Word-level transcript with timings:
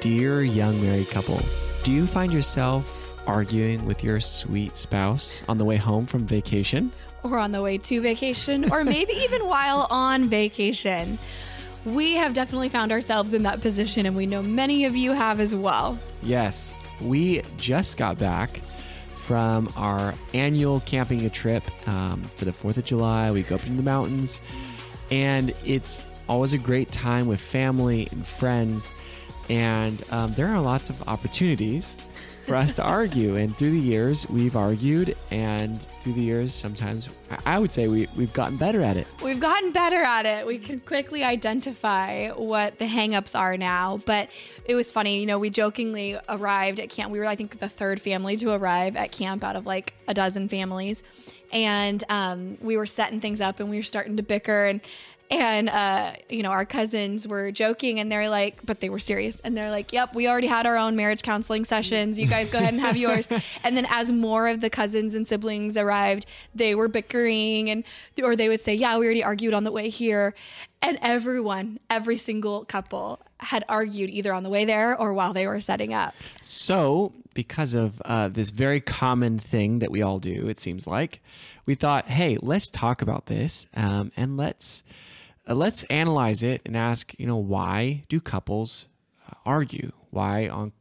Dear 0.00 0.42
young 0.42 0.80
married 0.80 1.10
couple, 1.10 1.40
do 1.82 1.90
you 1.90 2.06
find 2.06 2.32
yourself 2.32 3.12
arguing 3.26 3.84
with 3.84 4.04
your 4.04 4.20
sweet 4.20 4.76
spouse 4.76 5.42
on 5.48 5.58
the 5.58 5.64
way 5.64 5.76
home 5.76 6.06
from 6.06 6.24
vacation? 6.24 6.92
Or 7.24 7.36
on 7.36 7.50
the 7.50 7.60
way 7.60 7.78
to 7.78 8.00
vacation, 8.00 8.70
or 8.70 8.84
maybe 8.84 9.12
even 9.24 9.44
while 9.48 9.88
on 9.90 10.28
vacation. 10.28 11.18
We 11.84 12.14
have 12.14 12.32
definitely 12.32 12.68
found 12.68 12.92
ourselves 12.92 13.34
in 13.34 13.42
that 13.42 13.60
position, 13.60 14.06
and 14.06 14.14
we 14.14 14.24
know 14.26 14.40
many 14.40 14.84
of 14.84 14.94
you 14.94 15.14
have 15.14 15.40
as 15.40 15.52
well. 15.52 15.98
Yes, 16.22 16.74
we 17.00 17.42
just 17.56 17.96
got 17.96 18.20
back 18.20 18.60
from 19.16 19.72
our 19.74 20.14
annual 20.32 20.78
camping 20.80 21.28
trip 21.30 21.64
um, 21.88 22.22
for 22.36 22.44
the 22.44 22.52
4th 22.52 22.76
of 22.76 22.84
July. 22.84 23.32
We 23.32 23.42
go 23.42 23.56
up 23.56 23.64
into 23.64 23.78
the 23.78 23.82
mountains, 23.82 24.40
and 25.10 25.52
it's 25.64 26.04
always 26.28 26.54
a 26.54 26.58
great 26.58 26.92
time 26.92 27.26
with 27.26 27.40
family 27.40 28.06
and 28.12 28.24
friends. 28.24 28.92
And 29.48 30.02
um, 30.10 30.32
there 30.34 30.48
are 30.48 30.60
lots 30.60 30.90
of 30.90 31.08
opportunities 31.08 31.96
for 32.48 32.56
us 32.56 32.74
to 32.74 32.82
argue. 32.82 33.36
And 33.36 33.56
through 33.56 33.72
the 33.72 33.78
years, 33.78 34.28
we've 34.28 34.56
argued. 34.56 35.16
And 35.30 35.80
through 36.00 36.14
the 36.14 36.22
years, 36.22 36.54
sometimes 36.54 37.08
I 37.44 37.58
would 37.58 37.72
say 37.72 37.88
we, 37.88 38.08
we've 38.16 38.32
gotten 38.32 38.56
better 38.56 38.80
at 38.80 38.96
it. 38.96 39.06
We've 39.22 39.38
gotten 39.38 39.70
better 39.70 40.02
at 40.02 40.24
it. 40.24 40.46
We 40.46 40.58
can 40.58 40.80
quickly 40.80 41.22
identify 41.22 42.28
what 42.30 42.78
the 42.78 42.86
hangups 42.86 43.38
are 43.38 43.56
now. 43.56 43.98
But 44.04 44.30
it 44.64 44.74
was 44.74 44.90
funny, 44.90 45.20
you 45.20 45.26
know, 45.26 45.38
we 45.38 45.50
jokingly 45.50 46.18
arrived 46.28 46.80
at 46.80 46.88
camp. 46.88 47.12
We 47.12 47.18
were, 47.18 47.26
I 47.26 47.36
think, 47.36 47.58
the 47.58 47.68
third 47.68 48.00
family 48.00 48.36
to 48.38 48.52
arrive 48.52 48.96
at 48.96 49.12
camp 49.12 49.44
out 49.44 49.56
of 49.56 49.66
like 49.66 49.92
a 50.08 50.14
dozen 50.14 50.48
families. 50.48 51.04
And 51.52 52.02
um, 52.08 52.58
we 52.60 52.76
were 52.76 52.86
setting 52.86 53.20
things 53.20 53.40
up 53.40 53.60
and 53.60 53.70
we 53.70 53.76
were 53.76 53.82
starting 53.82 54.16
to 54.16 54.22
bicker. 54.22 54.66
And 54.66 54.80
and 55.30 55.68
uh, 55.68 56.12
you 56.28 56.42
know 56.42 56.50
our 56.50 56.64
cousins 56.64 57.28
were 57.28 57.50
joking 57.50 58.00
and 58.00 58.10
they're 58.10 58.28
like 58.28 58.64
but 58.64 58.80
they 58.80 58.88
were 58.88 58.98
serious. 58.98 59.40
And 59.40 59.56
they're 59.56 59.70
like 59.70 59.92
yep 59.92 60.14
we 60.14 60.28
already 60.28 60.46
had 60.46 60.66
our 60.66 60.76
own 60.76 60.96
marriage 60.96 61.22
counseling 61.22 61.64
sessions. 61.64 62.18
You 62.18 62.26
guys 62.26 62.50
go 62.50 62.58
ahead 62.58 62.74
and 62.74 62.80
have 62.80 62.96
yours. 63.06 63.28
And 63.62 63.76
then 63.76 63.86
as 63.90 64.10
more 64.10 64.48
of 64.48 64.60
the 64.60 64.70
cousins 64.70 65.14
and 65.14 65.26
siblings 65.26 65.76
arrived 65.76 66.26
they 66.54 66.74
were 66.74 66.88
bickering 66.88 67.70
and 67.70 67.84
or 68.22 68.36
they 68.36 68.48
would 68.48 68.60
say 68.60 68.74
yeah 68.74 68.96
we 68.98 69.04
already 69.06 69.24
argued 69.24 69.54
on 69.54 69.64
the 69.64 69.72
way 69.72 69.88
here. 69.88 70.34
And 70.80 70.98
everyone 71.02 71.80
every 71.90 72.16
single 72.16 72.64
couple 72.64 73.20
had 73.40 73.64
argued 73.68 74.10
either 74.10 74.32
on 74.32 74.42
the 74.42 74.50
way 74.50 74.64
there 74.64 74.98
or 74.98 75.12
while 75.12 75.32
they 75.32 75.46
were 75.46 75.60
setting 75.60 75.94
up. 75.94 76.14
So, 76.40 77.12
because 77.34 77.74
of 77.74 78.02
uh, 78.04 78.28
this 78.28 78.50
very 78.50 78.80
common 78.80 79.38
thing 79.38 79.78
that 79.78 79.90
we 79.90 80.02
all 80.02 80.18
do, 80.18 80.48
it 80.48 80.58
seems 80.58 80.86
like, 80.88 81.20
we 81.68 81.74
thought, 81.74 82.08
hey, 82.08 82.38
let's 82.40 82.70
talk 82.70 83.02
about 83.02 83.26
this 83.26 83.66
um, 83.76 84.10
and 84.16 84.36
let's 84.36 84.82
uh, 85.48 85.54
let's 85.54 85.84
analyze 85.84 86.42
it 86.42 86.62
and 86.66 86.76
ask, 86.76 87.18
you 87.18 87.26
know, 87.26 87.36
why 87.36 88.04
do 88.08 88.20
couples 88.20 88.86
uh, 89.28 89.34
argue? 89.46 89.92
Why 90.10 90.48
on 90.48 90.72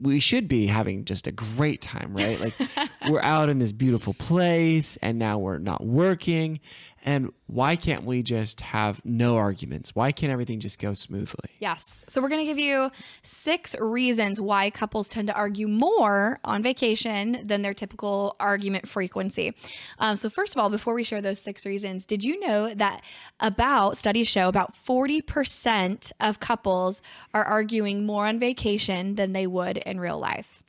we 0.00 0.18
should 0.18 0.48
be 0.48 0.66
having 0.66 1.04
just 1.04 1.26
a 1.26 1.32
great 1.32 1.80
time, 1.80 2.14
right? 2.14 2.40
Like 2.40 2.54
we're 3.08 3.20
out 3.20 3.48
in 3.48 3.58
this 3.58 3.72
beautiful 3.72 4.14
place 4.14 4.96
and 4.96 5.18
now 5.18 5.38
we're 5.38 5.58
not 5.58 5.84
working. 5.84 6.60
And 7.04 7.32
why 7.46 7.76
can't 7.76 8.04
we 8.04 8.22
just 8.22 8.60
have 8.60 9.04
no 9.04 9.36
arguments? 9.36 9.94
Why 9.94 10.12
can't 10.12 10.32
everything 10.32 10.60
just 10.60 10.78
go 10.78 10.94
smoothly? 10.94 11.50
Yes. 11.58 12.04
So 12.08 12.22
we're 12.22 12.28
going 12.28 12.40
to 12.40 12.46
give 12.46 12.58
you 12.58 12.90
six 13.22 13.74
reasons 13.78 14.40
why 14.40 14.70
couples 14.70 15.08
tend 15.08 15.28
to 15.28 15.34
argue 15.34 15.66
more 15.66 16.38
on 16.44 16.62
vacation 16.62 17.40
than 17.44 17.62
their 17.62 17.74
typical 17.74 18.36
argument 18.38 18.88
frequency. 18.88 19.54
Um, 19.98 20.16
so, 20.16 20.30
first 20.30 20.54
of 20.54 20.62
all, 20.62 20.70
before 20.70 20.94
we 20.94 21.02
share 21.02 21.20
those 21.20 21.40
six 21.40 21.66
reasons, 21.66 22.06
did 22.06 22.22
you 22.22 22.38
know 22.40 22.72
that 22.74 23.02
about 23.40 23.96
studies 23.96 24.28
show 24.28 24.48
about 24.48 24.72
40% 24.72 26.12
of 26.20 26.40
couples 26.40 27.02
are 27.34 27.44
arguing 27.44 28.06
more 28.06 28.26
on 28.26 28.38
vacation 28.38 29.16
than 29.16 29.32
they 29.32 29.46
would 29.46 29.78
in 29.78 29.98
real 29.98 30.18
life? 30.18 30.61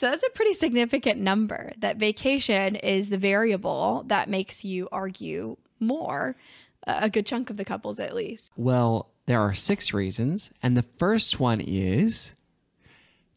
So 0.00 0.08
that's 0.08 0.22
a 0.22 0.30
pretty 0.30 0.54
significant 0.54 1.20
number 1.20 1.72
that 1.76 1.98
vacation 1.98 2.74
is 2.74 3.10
the 3.10 3.18
variable 3.18 4.02
that 4.06 4.30
makes 4.30 4.64
you 4.64 4.88
argue 4.90 5.58
more, 5.78 6.36
a 6.86 7.10
good 7.10 7.26
chunk 7.26 7.50
of 7.50 7.58
the 7.58 7.66
couples 7.66 8.00
at 8.00 8.14
least. 8.14 8.50
Well, 8.56 9.10
there 9.26 9.42
are 9.42 9.52
six 9.52 9.92
reasons. 9.92 10.52
And 10.62 10.74
the 10.74 10.84
first 10.84 11.38
one 11.38 11.60
is 11.60 12.34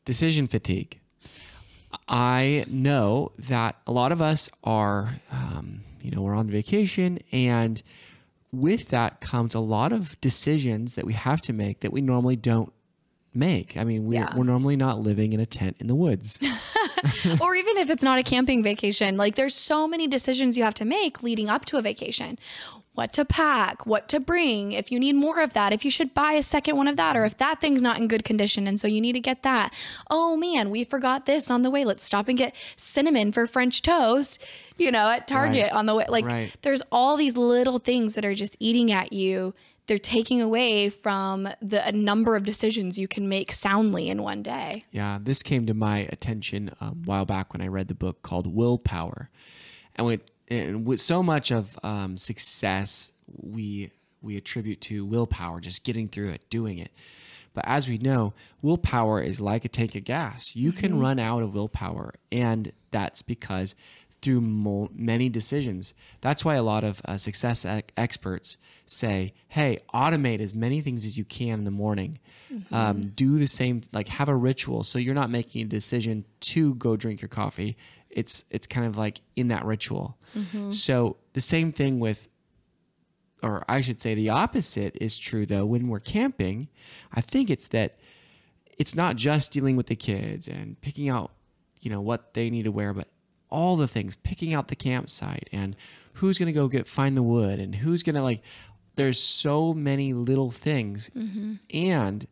decision 0.06 0.48
fatigue. 0.48 1.02
I 2.08 2.64
know 2.70 3.34
that 3.40 3.76
a 3.86 3.92
lot 3.92 4.14
of 4.14 4.22
us 4.22 4.50
are, 4.64 5.16
um, 5.34 5.82
you 6.02 6.12
know, 6.12 6.22
we're 6.22 6.34
on 6.34 6.50
vacation, 6.50 7.20
and 7.34 7.84
with 8.54 8.88
that 8.88 9.20
comes 9.20 9.54
a 9.54 9.60
lot 9.60 9.92
of 9.92 10.18
decisions 10.22 10.96
that 10.96 11.04
we 11.04 11.12
have 11.12 11.42
to 11.42 11.52
make 11.52 11.82
that 11.82 11.92
we 11.92 12.00
normally 12.00 12.38
don't 12.38 12.72
make. 13.36 13.78
I 13.78 13.84
mean, 13.84 14.06
we're, 14.06 14.16
Yeah. 14.22 14.36
we're 14.36 14.44
normally 14.44 14.76
not 14.76 15.00
living 15.00 15.34
in 15.34 15.40
a 15.40 15.46
tent 15.46 15.78
in 15.80 15.88
the 15.88 15.96
woods. 15.96 16.40
or 17.42 17.56
even 17.56 17.78
if 17.78 17.90
it's 17.90 18.04
not 18.04 18.20
a 18.20 18.24
camping 18.24 18.64
vacation, 18.64 19.18
like 19.18 19.36
there's 19.36 19.56
so 19.56 19.88
many 19.88 20.08
decisions 20.08 20.58
you 20.58 20.64
have 20.64 20.74
to 20.76 20.86
make 20.86 21.22
leading 21.24 21.50
up 21.50 21.66
to 21.66 21.78
a 21.78 21.82
vacation. 21.82 22.38
What 22.94 23.12
to 23.14 23.26
pack, 23.26 23.88
what 23.88 24.08
to 24.10 24.20
bring, 24.20 24.72
if 24.72 24.92
you 24.92 25.00
need 25.00 25.16
more 25.16 25.42
of 25.42 25.54
that, 25.54 25.74
if 25.74 25.84
you 25.84 25.90
should 25.90 26.14
buy 26.14 26.34
a 26.34 26.44
second 26.44 26.78
one 26.78 26.88
of 26.88 26.96
that, 26.98 27.18
or 27.18 27.26
if 27.26 27.36
that 27.38 27.60
thing's 27.60 27.82
not 27.82 27.98
in 27.98 28.08
good 28.08 28.24
condition 28.24 28.68
and 28.68 28.80
so 28.80 28.88
you 28.88 29.02
need 29.02 29.14
to 29.14 29.20
get 29.20 29.42
that. 29.42 29.74
Oh 30.12 30.38
man, 30.38 30.70
we 30.70 30.84
forgot 30.84 31.26
this 31.26 31.50
on 31.50 31.64
the 31.64 31.72
way. 31.72 31.84
Let's 31.86 32.04
stop 32.04 32.28
and 32.28 32.38
get 32.38 32.56
cinnamon 32.76 33.32
for 33.32 33.48
French 33.48 33.82
toast, 33.82 34.40
you 34.78 34.92
know, 34.92 35.10
at 35.10 35.28
Target 35.28 35.64
Right. 35.64 35.74
on 35.74 35.88
the 35.88 35.96
way. 35.96 36.06
Like 36.08 36.26
Right. 36.26 36.52
there's 36.62 36.84
all 36.92 37.18
these 37.18 37.36
little 37.36 37.80
things 37.80 38.14
that 38.14 38.24
are 38.26 38.36
just 38.36 38.56
eating 38.60 38.92
at 38.92 39.12
you. 39.12 39.56
They're 39.88 39.98
taking 39.98 40.42
away 40.42 40.90
from 40.90 41.50
the 41.62 41.92
number 41.94 42.36
of 42.36 42.46
decisions 42.46 42.98
you 42.98 43.08
can 43.08 43.28
make 43.28 43.52
soundly 43.52 44.10
in 44.10 44.22
one 44.22 44.42
day. 44.42 44.86
Yeah, 44.92 45.20
this 45.22 45.44
came 45.44 45.66
to 45.66 45.74
my 45.74 46.00
attention 46.00 46.72
um, 46.80 47.02
a 47.04 47.08
while 47.08 47.26
back 47.26 47.54
when 47.54 47.62
I 47.62 47.68
read 47.68 47.90
the 47.90 47.94
book 47.94 48.22
called 48.22 48.48
Willpower, 48.48 49.30
and 49.96 50.08
with 50.08 50.22
and 50.48 50.86
with 50.86 51.02
so 51.02 51.22
much 51.22 51.52
of 51.52 51.78
um, 51.84 52.18
success 52.18 53.12
we 53.28 53.92
we 54.22 54.38
attribute 54.38 54.80
to 54.82 55.06
willpower, 55.06 55.60
just 55.60 55.84
getting 55.84 56.08
through 56.08 56.30
it, 56.30 56.50
doing 56.50 56.80
it. 56.80 56.92
But 57.54 57.66
as 57.68 57.88
we 57.88 57.98
know, 57.98 58.34
willpower 58.62 59.22
is 59.22 59.40
like 59.40 59.64
a 59.64 59.70
tank 59.70 59.96
of 59.96 60.04
gas. 60.06 60.56
You 60.56 60.72
can 60.72 61.00
run 61.00 61.20
out 61.20 61.44
of 61.44 61.54
willpower, 61.54 62.16
and 62.32 62.72
that's 62.90 63.22
because 63.22 63.76
through 64.24 64.42
mo- 64.42 64.90
many 64.94 65.30
decisions. 65.30 65.94
That's 66.22 66.44
why 66.44 66.56
a 66.56 66.64
lot 66.64 66.84
of 66.84 67.02
uh, 67.06 67.18
success 67.18 67.66
ec- 67.66 67.92
experts 67.98 68.58
say, 68.86 69.34
"Hey, 69.50 69.80
automate 69.94 70.40
as 70.40 70.56
many 70.56 70.82
things 70.82 71.06
as 71.06 71.18
you 71.18 71.26
can 71.26 71.60
in 71.60 71.64
the 71.66 71.72
morning. 71.72 72.20
Um, 72.72 73.02
do 73.02 73.38
the 73.38 73.48
same, 73.48 73.82
like 73.94 74.08
have 74.10 74.30
a 74.30 74.36
ritual, 74.36 74.84
so 74.84 75.00
you're 75.00 75.16
not 75.16 75.30
making 75.30 75.64
a 75.64 75.66
decision 75.66 76.26
to 76.42 76.76
go 76.76 76.96
drink 76.96 77.22
your 77.22 77.30
coffee. 77.30 77.76
It's 78.10 78.46
it's 78.50 78.68
kind 78.68 78.86
of 78.88 78.98
like 78.98 79.22
in 79.36 79.48
that 79.50 79.66
ritual. 79.66 80.18
So 80.72 81.18
the 81.34 81.42
same 81.42 81.72
thing 81.72 82.00
with 82.00 82.28
or 83.42 83.66
I 83.68 83.82
should 83.82 84.02
say 84.02 84.16
the 84.16 84.30
opposite 84.30 84.96
is 85.02 85.18
true 85.18 85.46
though 85.46 85.66
when 85.66 85.88
we're 85.90 86.00
camping. 86.00 86.70
I 87.14 87.22
think 87.22 87.50
it's 87.50 87.68
that 87.70 87.98
it's 88.78 88.96
not 88.96 89.16
just 89.18 89.52
dealing 89.52 89.76
with 89.76 89.88
the 89.88 89.96
kids 89.96 90.48
and 90.48 90.80
picking 90.82 91.10
out, 91.10 91.32
you 91.82 91.92
know, 91.92 92.02
what 92.02 92.34
they 92.34 92.50
need 92.50 92.64
to 92.64 92.72
wear, 92.72 92.94
but 92.94 93.08
all 93.54 93.78
the 93.78 93.88
things, 93.88 94.16
picking 94.18 94.54
out 94.54 94.68
the 94.68 94.76
campsite 94.76 95.48
and 95.54 95.76
who's 96.14 96.38
going 96.38 96.48
to 96.48 96.54
go 96.54 96.68
get 96.68 96.88
find 96.88 97.16
the 97.16 97.24
wood 97.24 97.60
and 97.60 97.76
who's 97.76 98.04
going 98.04 98.16
to 98.16 98.24
like 98.24 98.42
there's 98.96 99.20
so 99.20 99.74
many 99.74 100.14
little 100.14 100.52
things 100.52 101.10
mm-hmm. 101.16 101.54
and 101.72 102.28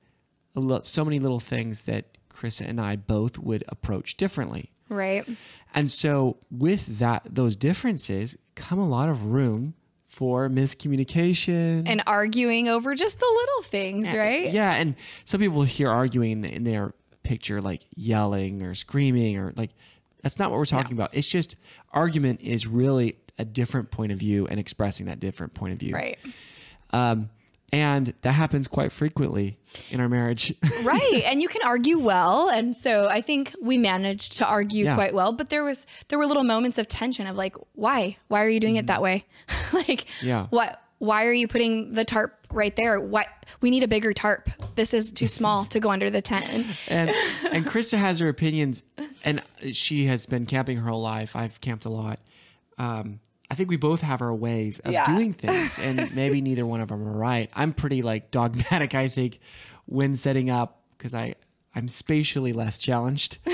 a 0.56 0.60
lo- 0.60 0.82
so 0.82 1.06
many 1.06 1.20
little 1.20 1.40
things 1.40 1.84
that 1.84 2.18
Chris 2.30 2.60
and 2.60 2.82
I 2.82 2.96
both 2.96 3.38
would 3.38 3.64
approach 3.68 4.18
differently. 4.18 4.72
Right. 4.90 5.26
And 5.74 5.90
so 5.90 6.38
with 6.50 7.00
that 7.00 7.24
those 7.26 7.56
differences 7.56 8.38
come 8.56 8.80
a 8.80 8.88
lot 8.88 9.08
of 9.08 9.26
room 9.26 9.76
for 10.06 10.50
miscommunication. 10.50 11.84
And 11.88 12.04
arguing 12.06 12.68
over 12.68 12.96
just 12.96 13.20
the 13.20 13.26
little 13.26 13.64
things, 13.64 14.14
right? 14.14 14.52
Yeah, 14.52 14.74
and 14.74 14.96
some 15.24 15.40
people 15.40 15.64
hear 15.64 15.90
arguing 15.90 16.44
in 16.44 16.66
their 16.66 16.94
picture 17.24 17.62
like 17.62 17.86
yelling 17.96 18.62
or 18.62 18.74
screaming 18.74 19.38
or 19.38 19.54
like 19.56 19.72
that's 20.22 20.40
not 20.40 20.50
what 20.52 20.58
we're 20.58 20.66
talking 20.66 20.94
about. 20.94 21.10
It's 21.14 21.28
just 21.28 21.56
argument 21.92 22.42
is 22.42 22.68
really 22.68 23.18
a 23.38 23.46
different 23.46 23.92
point 23.92 24.12
of 24.12 24.20
view 24.20 24.48
and 24.48 24.60
expressing 24.60 25.06
that 25.08 25.20
different 25.20 25.54
point 25.54 25.74
of 25.74 25.80
view. 25.80 25.94
Right. 25.96 26.18
Um, 26.92 27.30
and 27.74 28.14
that 28.22 28.34
happens 28.34 28.68
quite 28.68 28.92
frequently 28.92 29.58
in 29.92 30.02
our 30.02 30.10
marriage. 30.10 30.54
right 30.84 31.24
and 31.26 31.42
you 31.42 31.48
can 31.48 31.62
argue 31.64 31.98
well 31.98 32.50
and 32.50 32.76
so 32.76 33.08
i 33.08 33.22
think 33.22 33.56
we 33.62 33.78
managed 33.78 34.38
to 34.40 34.46
argue 34.46 34.84
Yeah. 34.86 34.96
quite 34.96 35.14
well 35.14 35.32
but 35.32 35.50
there 35.50 35.64
was 35.64 35.88
there 36.10 36.20
were 36.20 36.26
little 36.26 36.44
moments 36.44 36.78
of 36.78 36.90
tension 36.90 37.28
of 37.28 37.38
like 37.38 37.56
why 37.74 38.18
why 38.28 38.44
are 38.44 38.50
you 38.50 38.60
doing 38.60 38.76
it 38.76 38.88
that 38.88 39.02
way 39.02 39.24
like 39.74 40.06
Yeah. 40.22 40.48
what 40.50 40.81
why 41.01 41.25
are 41.25 41.33
you 41.33 41.48
putting 41.48 41.94
the 41.94 42.06
tarp 42.06 42.45
right 42.51 42.75
there 42.75 43.00
what 43.00 43.25
we 43.59 43.69
need 43.71 43.81
a 43.83 43.88
bigger 43.88 44.13
tarp 44.13 44.50
this 44.75 44.94
is 44.94 45.09
too 45.12 45.27
small 45.27 45.65
to 45.65 45.80
go 45.80 45.89
under 45.89 46.09
the 46.12 46.21
tent 46.21 46.48
And- 46.88 47.09
and 47.09 47.09
and 47.56 47.65
Krista 47.65 47.98
has 47.98 48.19
her 48.19 48.30
opinions, 48.30 48.83
and 49.25 49.42
she 49.74 50.06
has 50.06 50.25
been 50.25 50.45
camping 50.45 50.77
her 50.77 50.89
whole 50.89 51.01
life. 51.01 51.36
I've 51.36 51.59
camped 51.59 51.86
a 51.86 51.89
lot. 51.89 52.19
Um, 52.77 53.19
I 53.50 53.56
think 53.56 53.69
we 53.69 53.75
both 53.77 54.01
have 54.01 54.21
our 54.21 54.33
ways 54.33 54.80
of 54.80 54.94
Yeah. 54.94 55.06
doing 55.06 55.33
things, 55.33 55.77
and 55.80 56.13
maybe 56.15 56.39
neither 56.39 56.65
one 56.65 56.80
of 56.81 56.88
them 56.89 57.06
are 57.07 57.18
right. 57.18 57.50
I'm 57.53 57.74
pretty 57.74 58.01
like 58.01 58.31
dogmatic. 58.31 58.95
I 58.95 59.07
think 59.09 59.39
when 59.88 60.15
setting 60.15 60.50
up 60.50 60.81
because 60.98 61.13
I 61.13 61.36
I'm 61.75 61.88
spatially 61.88 62.53
less 62.53 62.80
challenged, 62.80 63.38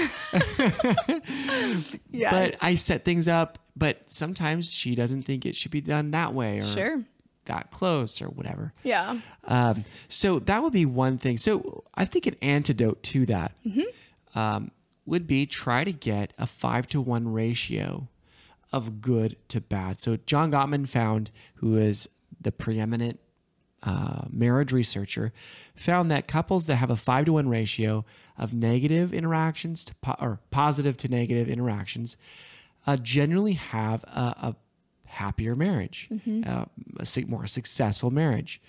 yes 2.09 2.31
but 2.31 2.63
I 2.63 2.75
set 2.75 3.03
things 3.05 3.27
up. 3.27 3.59
But 3.75 4.01
sometimes 4.07 4.71
she 4.71 4.95
doesn't 4.95 5.23
think 5.23 5.45
it 5.45 5.55
should 5.55 5.69
be 5.71 5.81
done 5.81 6.11
that 6.11 6.33
way 6.33 6.57
or 6.59 6.63
Sure. 6.63 7.03
That 7.47 7.71
close 7.71 8.21
or 8.21 8.27
whatever. 8.29 8.73
yeah 8.83 9.19
Um, 9.43 9.83
so 10.07 10.39
that 10.39 10.61
would 10.63 10.73
be 10.73 10.85
one 10.85 11.17
thing. 11.17 11.37
So 11.37 11.83
I 11.95 12.05
think 12.05 12.25
an 12.27 12.35
antidote 12.41 13.01
to 13.03 13.25
that 13.25 13.51
um, 14.35 14.71
would 15.05 15.25
be 15.27 15.45
try 15.45 15.83
to 15.83 15.91
get 15.91 16.33
a 16.37 16.45
five 16.47 16.87
to 16.89 17.01
one 17.01 17.31
ratio 17.33 18.07
of 18.71 19.01
good 19.01 19.37
to 19.47 19.61
bad. 19.61 19.99
So 19.99 20.17
John 20.25 20.51
Gottman 20.51 20.87
found, 20.87 21.31
who 21.55 21.77
is 21.77 22.09
the 22.39 22.51
preeminent 22.51 23.19
uh, 23.83 24.25
marriage 24.29 24.73
researcher, 24.73 25.31
found 25.75 26.11
that 26.11 26.27
couples 26.27 26.65
that 26.65 26.75
have 26.75 26.91
a 26.91 26.95
five 26.97 27.25
to 27.25 27.33
one 27.33 27.47
ratio 27.47 28.03
of 28.37 28.53
negative 28.53 29.13
interactions 29.13 29.85
to 29.85 29.95
po- 29.95 30.15
or 30.19 30.39
positive 30.51 30.97
to 30.97 31.07
negative 31.07 31.47
interactions 31.47 32.17
uh, 32.85 32.97
generally 32.97 33.53
have 33.53 34.03
a, 34.05 34.35
a 34.41 34.55
happier 35.07 35.55
marriage, 35.55 36.09
uh, 36.45 36.65
a 36.99 37.21
more 37.27 37.47
successful 37.47 38.11
marriage. 38.11 38.61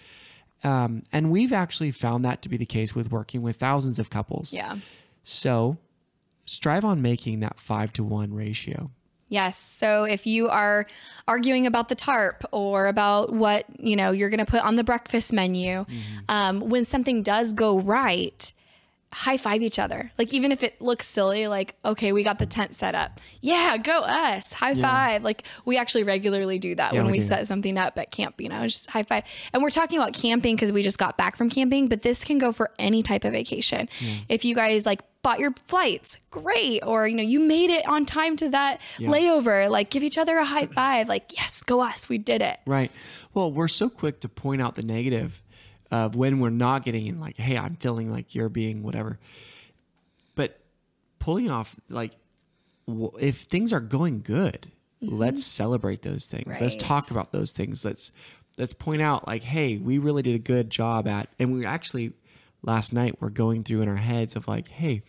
Um, 0.64 1.02
and 1.12 1.30
we've 1.30 1.52
actually 1.52 1.90
found 1.92 2.24
that 2.24 2.42
to 2.42 2.48
be 2.48 2.56
the 2.56 2.66
case 2.66 2.94
with 2.94 3.12
working 3.12 3.42
with 3.42 3.56
thousands 3.56 3.98
of 3.98 4.10
couples. 4.10 4.52
yeah 4.52 4.76
So 5.22 5.76
strive 6.46 6.84
on 6.84 7.00
making 7.02 7.40
that 7.40 7.60
five 7.60 7.92
to 7.94 8.04
one 8.04 8.34
ratio. 8.34 8.90
Yes. 9.28 9.58
So 9.58 10.04
if 10.04 10.26
you 10.26 10.48
are 10.48 10.86
arguing 11.26 11.66
about 11.66 11.88
the 11.90 11.94
tarp 11.94 12.44
or 12.50 12.86
about 12.86 13.32
what 13.32 13.66
you 13.78 13.94
know 13.94 14.10
you're 14.10 14.30
going 14.30 14.44
to 14.44 14.50
put 14.50 14.64
on 14.64 14.76
the 14.76 14.84
breakfast 14.84 15.32
menu, 15.32 15.84
um, 16.28 16.60
when 16.60 16.84
something 16.84 17.22
does 17.22 17.52
go 17.52 17.78
right, 17.78 18.52
high 19.12 19.36
five 19.38 19.62
each 19.62 19.78
other. 19.78 20.12
Like 20.18 20.34
even 20.34 20.52
if 20.52 20.62
it 20.62 20.80
looks 20.80 21.06
silly, 21.06 21.46
like 21.46 21.74
okay, 21.84 22.12
we 22.12 22.22
got 22.22 22.38
the 22.38 22.46
tent 22.46 22.74
set 22.74 22.94
up. 22.94 23.20
Yeah, 23.40 23.76
go 23.78 24.00
us. 24.00 24.52
High 24.52 24.74
five. 24.74 25.24
Like 25.24 25.44
we 25.64 25.78
actually 25.78 26.04
regularly 26.04 26.58
do 26.58 26.74
that 26.74 26.92
Yeah, 26.92 27.02
when 27.02 27.10
we 27.10 27.18
we 27.18 27.22
set 27.22 27.46
something 27.46 27.76
up 27.78 27.98
at 27.98 28.10
camp. 28.10 28.40
You 28.40 28.48
know, 28.48 28.62
just 28.62 28.90
high 28.90 29.02
five. 29.02 29.24
And 29.52 29.62
we're 29.62 29.70
talking 29.70 29.98
about 29.98 30.12
camping 30.12 30.56
because 30.56 30.72
we 30.72 30.82
just 30.82 30.98
got 30.98 31.16
back 31.16 31.36
from 31.36 31.48
camping, 31.50 31.88
but 31.88 32.02
this 32.02 32.24
can 32.24 32.38
go 32.38 32.52
for 32.52 32.70
any 32.78 33.02
type 33.02 33.24
of 33.24 33.32
vacation. 33.32 33.88
If 34.28 34.44
you 34.44 34.54
guys 34.54 34.86
like 34.86 35.02
bought 35.22 35.40
your 35.40 35.52
flights, 35.64 36.18
great. 36.30 36.80
Or, 36.84 37.08
you 37.08 37.16
know, 37.16 37.22
you 37.22 37.40
made 37.40 37.70
it 37.70 37.86
on 37.88 38.04
time 38.04 38.36
to 38.36 38.48
that 38.50 38.80
layover. 39.00 39.68
Like 39.68 39.90
give 39.90 40.02
each 40.02 40.18
other 40.18 40.38
a 40.38 40.44
high 40.44 40.66
five. 40.66 41.08
Like, 41.08 41.36
yes, 41.36 41.64
go 41.64 41.80
us. 41.80 42.08
We 42.08 42.18
did 42.18 42.42
it. 42.42 42.58
Right. 42.66 42.90
Well, 43.34 43.50
we're 43.52 43.68
so 43.68 43.88
quick 43.88 44.20
to 44.20 44.28
point 44.28 44.62
out 44.62 44.74
the 44.76 44.82
negative 44.82 45.42
of 45.90 46.16
when 46.16 46.40
we're 46.40 46.50
not 46.50 46.84
getting 46.84 47.06
in, 47.06 47.20
like, 47.20 47.36
hey, 47.36 47.56
I'm 47.56 47.76
feeling 47.76 48.10
like 48.10 48.34
you're 48.34 48.48
being 48.48 48.82
whatever. 48.82 49.18
But 50.34 50.60
pulling 51.18 51.50
off, 51.50 51.76
like, 51.88 52.12
w- 52.86 53.12
if 53.18 53.38
things 53.42 53.72
are 53.72 53.80
going 53.80 54.20
good, 54.20 54.70
mm-hmm. 55.02 55.16
let's 55.16 55.44
celebrate 55.44 56.02
those 56.02 56.26
things. 56.26 56.60
Let's 56.60 56.76
talk 56.76 57.10
about 57.10 57.32
those 57.32 57.52
things. 57.52 57.84
Let's 57.84 58.12
let's 58.58 58.72
point 58.72 59.00
out, 59.02 59.26
like, 59.26 59.42
hey, 59.42 59.78
we 59.78 59.98
really 59.98 60.22
did 60.22 60.34
a 60.34 60.40
good 60.40 60.68
job 60.68 61.06
at, 61.06 61.28
and 61.38 61.52
we 61.52 61.64
actually 61.64 62.12
last 62.62 62.92
night 62.92 63.16
we're 63.20 63.30
going 63.30 63.62
through 63.62 63.82
in 63.82 63.88
our 63.88 63.96
heads 63.96 64.36
of 64.36 64.48
like, 64.48 64.68
hey, 64.68 65.02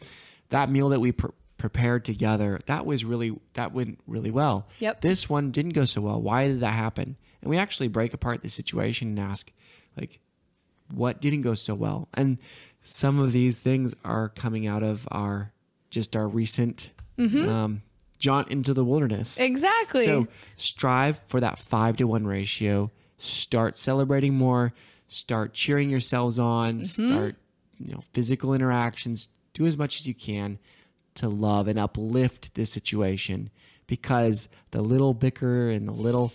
that 0.50 0.70
meal 0.70 0.90
that 0.90 1.00
we 1.00 1.12
pre- 1.12 1.32
prepared 1.58 2.06
together, 2.06 2.60
that 2.68 2.86
was 2.86 3.04
really 3.04 3.38
that 3.54 3.74
went 3.74 4.00
really 4.08 4.32
well. 4.32 4.68
Yep. 4.80 5.02
This 5.02 5.30
one 5.30 5.52
didn't 5.52 5.74
go 5.74 5.84
so 5.86 6.02
well. 6.02 6.22
Why 6.22 6.48
did 6.48 6.62
that 6.62 6.74
happen? 6.74 7.18
And 7.42 7.50
we 7.50 7.58
actually 7.58 7.88
break 7.88 8.14
apart 8.14 8.42
the 8.42 8.50
situation 8.50 9.10
and 9.10 9.20
ask, 9.20 9.52
like, 9.98 10.20
what 10.94 11.22
didn't 11.22 11.42
go 11.42 11.54
so 11.54 11.76
well? 11.76 12.08
And 12.14 12.38
some 12.82 13.20
of 13.20 13.32
these 13.32 13.60
things 13.60 13.96
are 14.04 14.30
coming 14.30 14.68
out 14.68 14.84
of 14.84 15.08
our 15.12 15.52
just 15.90 16.16
our 16.16 16.28
recent 16.28 16.92
um, 17.50 17.82
jaunt 18.20 18.50
into 18.50 18.74
the 18.74 18.84
wilderness. 18.84 19.38
Exactly. 19.38 20.06
So 20.06 20.28
strive 20.56 21.20
for 21.28 21.40
that 21.40 21.60
five 21.60 21.98
to 21.98 22.06
one 22.06 22.26
ratio. 22.26 22.92
Start 23.18 23.78
celebrating 23.78 24.34
more. 24.34 24.74
Start 25.08 25.54
cheering 25.54 25.90
yourselves 25.90 26.40
on. 26.40 26.84
Start, 26.84 27.36
you 27.80 27.94
know, 27.94 28.02
physical 28.14 28.54
interactions. 28.54 29.30
Do 29.54 29.66
as 29.66 29.78
much 29.78 30.00
as 30.00 30.08
you 30.08 30.14
can 30.14 30.60
to 31.16 31.28
love 31.28 31.68
and 31.68 31.80
uplift 31.80 32.54
this 32.54 32.72
situation 32.72 33.50
because 33.88 34.48
the 34.72 34.82
little 34.82 35.14
bicker 35.14 35.70
and 35.70 35.88
the 35.88 35.92
little 35.92 36.32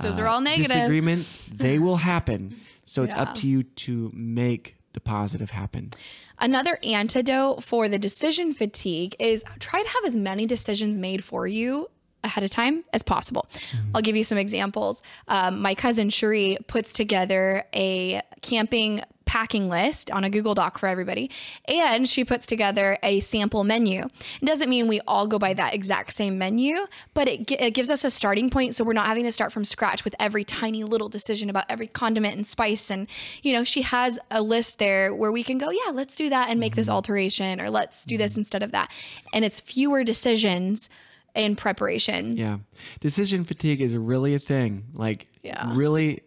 Those 0.00 0.18
are 0.18 0.26
all 0.26 0.40
negative. 0.40 0.68
disagreements 0.72 1.46
they 1.52 1.78
will 1.86 1.96
happen. 1.96 2.56
So 2.84 3.02
it's 3.02 3.14
Yeah. 3.14 3.22
up 3.22 3.34
to 3.36 3.48
you 3.48 3.62
to 3.64 4.10
make 4.14 4.76
the 4.92 5.00
positive 5.00 5.50
happen. 5.50 5.90
Another 6.38 6.78
antidote 6.82 7.62
for 7.64 7.88
the 7.88 7.98
decision 7.98 8.52
fatigue 8.54 9.14
is 9.18 9.44
try 9.58 9.82
to 9.82 9.88
have 9.88 10.04
as 10.04 10.16
many 10.16 10.46
decisions 10.46 10.96
made 10.98 11.24
for 11.24 11.46
you 11.46 11.88
ahead 12.24 12.42
of 12.44 12.50
time 12.50 12.82
as 12.92 13.02
possible. 13.02 13.46
I'll 13.94 14.00
give 14.02 14.16
you 14.16 14.24
some 14.24 14.38
examples. 14.38 15.02
Um, 15.28 15.60
my 15.62 15.74
cousin 15.74 16.10
Cherie 16.10 16.56
puts 16.66 16.92
together 16.92 17.64
a 17.74 18.20
camping 18.42 19.02
packing 19.26 19.68
list 19.68 20.10
on 20.10 20.24
a 20.24 20.30
Google 20.30 20.54
Doc 20.54 20.78
for 20.78 20.88
everybody, 20.88 21.30
and 21.66 22.08
she 22.08 22.24
puts 22.24 22.46
together 22.46 22.96
a 23.02 23.20
sample 23.20 23.64
menu. 23.64 24.04
It 24.40 24.46
doesn't 24.46 24.70
mean 24.70 24.88
we 24.88 25.00
all 25.06 25.26
go 25.26 25.38
by 25.38 25.52
that 25.54 25.74
exact 25.74 26.12
same 26.14 26.38
menu, 26.38 26.86
but 27.12 27.28
it, 27.28 27.50
it 27.50 27.74
gives 27.74 27.90
us 27.90 28.04
a 28.04 28.10
starting 28.10 28.48
point 28.48 28.74
so 28.74 28.84
we're 28.84 28.92
not 28.94 29.06
having 29.06 29.24
to 29.24 29.32
start 29.32 29.52
from 29.52 29.64
scratch 29.64 30.04
with 30.04 30.14
every 30.18 30.44
tiny 30.44 30.84
little 30.84 31.08
decision 31.08 31.50
about 31.50 31.64
every 31.68 31.88
condiment 31.88 32.36
and 32.36 32.46
spice. 32.46 32.90
And, 32.90 33.08
you 33.42 33.52
know, 33.52 33.64
she 33.64 33.82
has 33.82 34.18
a 34.30 34.40
list 34.40 34.78
there 34.78 35.12
where 35.14 35.32
we 35.32 35.42
can 35.42 35.58
go, 35.58 35.70
yeah, 35.70 35.90
let's 35.92 36.16
do 36.16 36.30
that 36.30 36.48
and 36.48 36.58
make 36.60 36.76
this 36.76 36.88
alteration, 36.88 37.60
or 37.60 37.68
let's 37.68 38.04
do 38.04 38.16
this 38.16 38.36
instead 38.36 38.62
of 38.62 38.70
that. 38.72 38.90
And 39.34 39.44
it's 39.44 39.60
fewer 39.60 40.04
decisions 40.04 40.88
in 41.34 41.56
preparation. 41.56 42.36
Yeah. 42.36 42.58
Decision 43.00 43.44
fatigue 43.44 43.80
is 43.82 43.96
really 43.96 44.34
a 44.34 44.38
thing. 44.38 44.84
Like, 44.94 45.26
Yeah. 45.42 45.70
really, 45.76 46.22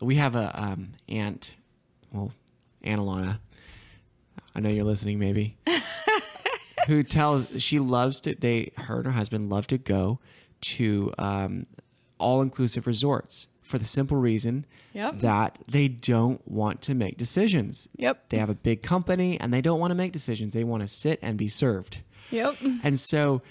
we 0.00 0.14
have 0.14 0.34
a 0.36 0.50
um, 0.58 0.92
aunt, 1.08 1.56
well, 2.12 2.32
Aunt 2.82 3.00
Alana. 3.00 3.38
I 4.54 4.60
know 4.60 4.68
you're 4.70 4.84
listening, 4.84 5.18
maybe. 5.18 5.56
who 6.86 7.02
tells 7.02 7.60
she 7.60 7.78
loves 7.78 8.20
to 8.20 8.34
they 8.34 8.70
her 8.76 8.98
and 8.98 9.06
her 9.06 9.12
husband 9.12 9.50
love 9.50 9.66
to 9.66 9.78
go 9.78 10.20
to 10.60 11.12
um, 11.18 11.66
all 12.18 12.40
inclusive 12.42 12.86
resorts 12.86 13.48
for 13.62 13.78
the 13.78 13.84
simple 13.84 14.16
reason 14.16 14.64
Yep. 14.92 15.18
that 15.18 15.58
they 15.68 15.88
don't 15.88 16.40
want 16.48 16.80
to 16.82 16.94
make 16.94 17.18
decisions. 17.18 17.86
Yep. 17.96 18.30
They 18.30 18.38
have 18.38 18.48
a 18.48 18.54
big 18.54 18.82
company 18.82 19.38
and 19.38 19.52
they 19.52 19.60
don't 19.60 19.78
want 19.80 19.90
to 19.90 19.94
make 19.94 20.12
decisions. 20.12 20.54
They 20.54 20.64
want 20.64 20.82
to 20.82 20.88
sit 20.88 21.18
and 21.20 21.36
be 21.36 21.48
served. 21.48 21.98
Yep. 22.30 22.56
And 22.82 22.98
so 22.98 23.42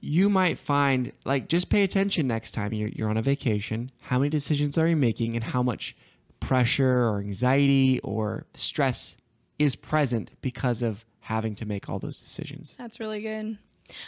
you 0.00 0.28
might 0.30 0.56
find, 0.58 1.10
like, 1.24 1.48
just 1.48 1.68
pay 1.68 1.82
attention 1.82 2.28
next 2.28 2.52
time 2.52 2.72
you're, 2.72 2.90
you're 2.90 3.08
on 3.10 3.16
a 3.16 3.22
vacation. 3.22 3.90
How 4.02 4.18
many 4.18 4.28
decisions 4.28 4.78
are 4.78 4.86
you 4.86 4.94
making 4.94 5.34
and 5.34 5.42
how 5.42 5.64
much 5.64 5.96
pressure 6.40 7.04
or 7.04 7.20
anxiety 7.20 8.00
or 8.00 8.46
stress 8.54 9.16
is 9.58 9.76
present 9.76 10.30
because 10.40 10.82
of 10.82 11.04
having 11.20 11.54
to 11.56 11.66
make 11.66 11.88
all 11.88 11.98
those 11.98 12.20
decisions? 12.20 12.74
That's 12.78 13.00
really 13.00 13.20
good. 13.22 13.58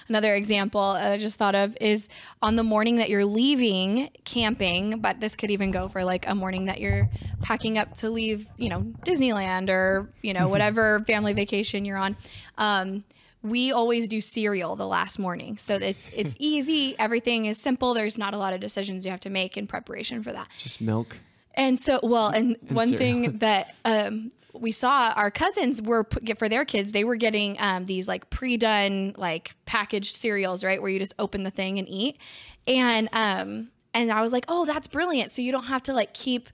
Another 0.08 0.34
example 0.34 0.94
that 0.94 1.12
I 1.12 1.16
just 1.16 1.38
thought 1.38 1.54
of 1.54 1.76
is 1.80 2.08
on 2.42 2.56
the 2.56 2.62
morning 2.62 2.96
that 2.96 3.08
you're 3.08 3.24
leaving 3.24 4.10
camping, 4.24 5.00
but 5.00 5.20
this 5.20 5.36
could 5.36 5.50
even 5.50 5.70
go 5.70 5.88
for 5.88 6.04
like 6.04 6.28
a 6.28 6.34
morning 6.34 6.66
that 6.66 6.80
you're 6.80 7.08
packing 7.42 7.78
up 7.78 7.94
to 7.98 8.10
leave, 8.10 8.48
you 8.56 8.68
know, 8.68 8.82
Disneyland 9.06 9.70
or, 9.70 10.10
you 10.22 10.34
know, 10.34 10.48
whatever 10.50 11.00
family 11.06 11.32
vacation 11.32 11.84
you're 11.84 11.96
on. 11.96 12.16
Um, 12.58 13.04
we 13.42 13.72
always 13.72 14.06
do 14.06 14.20
cereal 14.20 14.76
the 14.76 14.86
last 14.86 15.18
morning. 15.18 15.56
So 15.56 15.74
it's 15.74 16.10
it's 16.14 16.34
easy, 16.38 16.94
everything 16.98 17.46
is 17.46 17.58
simple. 17.58 17.94
There's 17.94 18.18
not 18.18 18.34
a 18.34 18.38
lot 18.38 18.52
of 18.52 18.60
decisions 18.60 19.04
you 19.04 19.10
have 19.10 19.20
to 19.20 19.30
make 19.30 19.56
in 19.56 19.66
preparation 19.66 20.22
for 20.22 20.32
that. 20.32 20.48
Just 20.58 20.80
milk. 20.80 21.16
And 21.54 21.80
so, 21.80 22.00
well, 22.02 22.28
and, 22.28 22.56
one 22.68 22.92
cereal. 22.92 22.98
thing 22.98 23.38
that 23.38 23.74
um, 23.84 24.30
we 24.52 24.72
saw 24.72 25.12
our 25.16 25.30
cousins 25.30 25.82
were 25.82 26.04
get 26.04 26.38
for 26.38 26.48
their 26.48 26.64
kids, 26.64 26.92
they 26.92 27.04
were 27.04 27.16
getting 27.16 27.56
um, 27.58 27.86
these 27.86 28.08
like 28.08 28.30
pre-done 28.30 29.14
like 29.16 29.54
packaged 29.66 30.16
cereals, 30.16 30.64
right, 30.64 30.80
where 30.80 30.90
you 30.90 30.98
just 30.98 31.14
open 31.18 31.42
the 31.42 31.50
thing 31.50 31.78
and 31.78 31.88
eat. 31.88 32.18
And 32.66 33.08
um, 33.12 33.70
and 33.94 34.12
I 34.12 34.22
was 34.22 34.32
like, 34.32 34.44
oh, 34.48 34.64
that's 34.64 34.86
brilliant. 34.86 35.30
So 35.30 35.42
you 35.42 35.52
don't 35.52 35.64
have 35.64 35.82
to 35.84 35.92
like 35.92 36.14
keep 36.14 36.48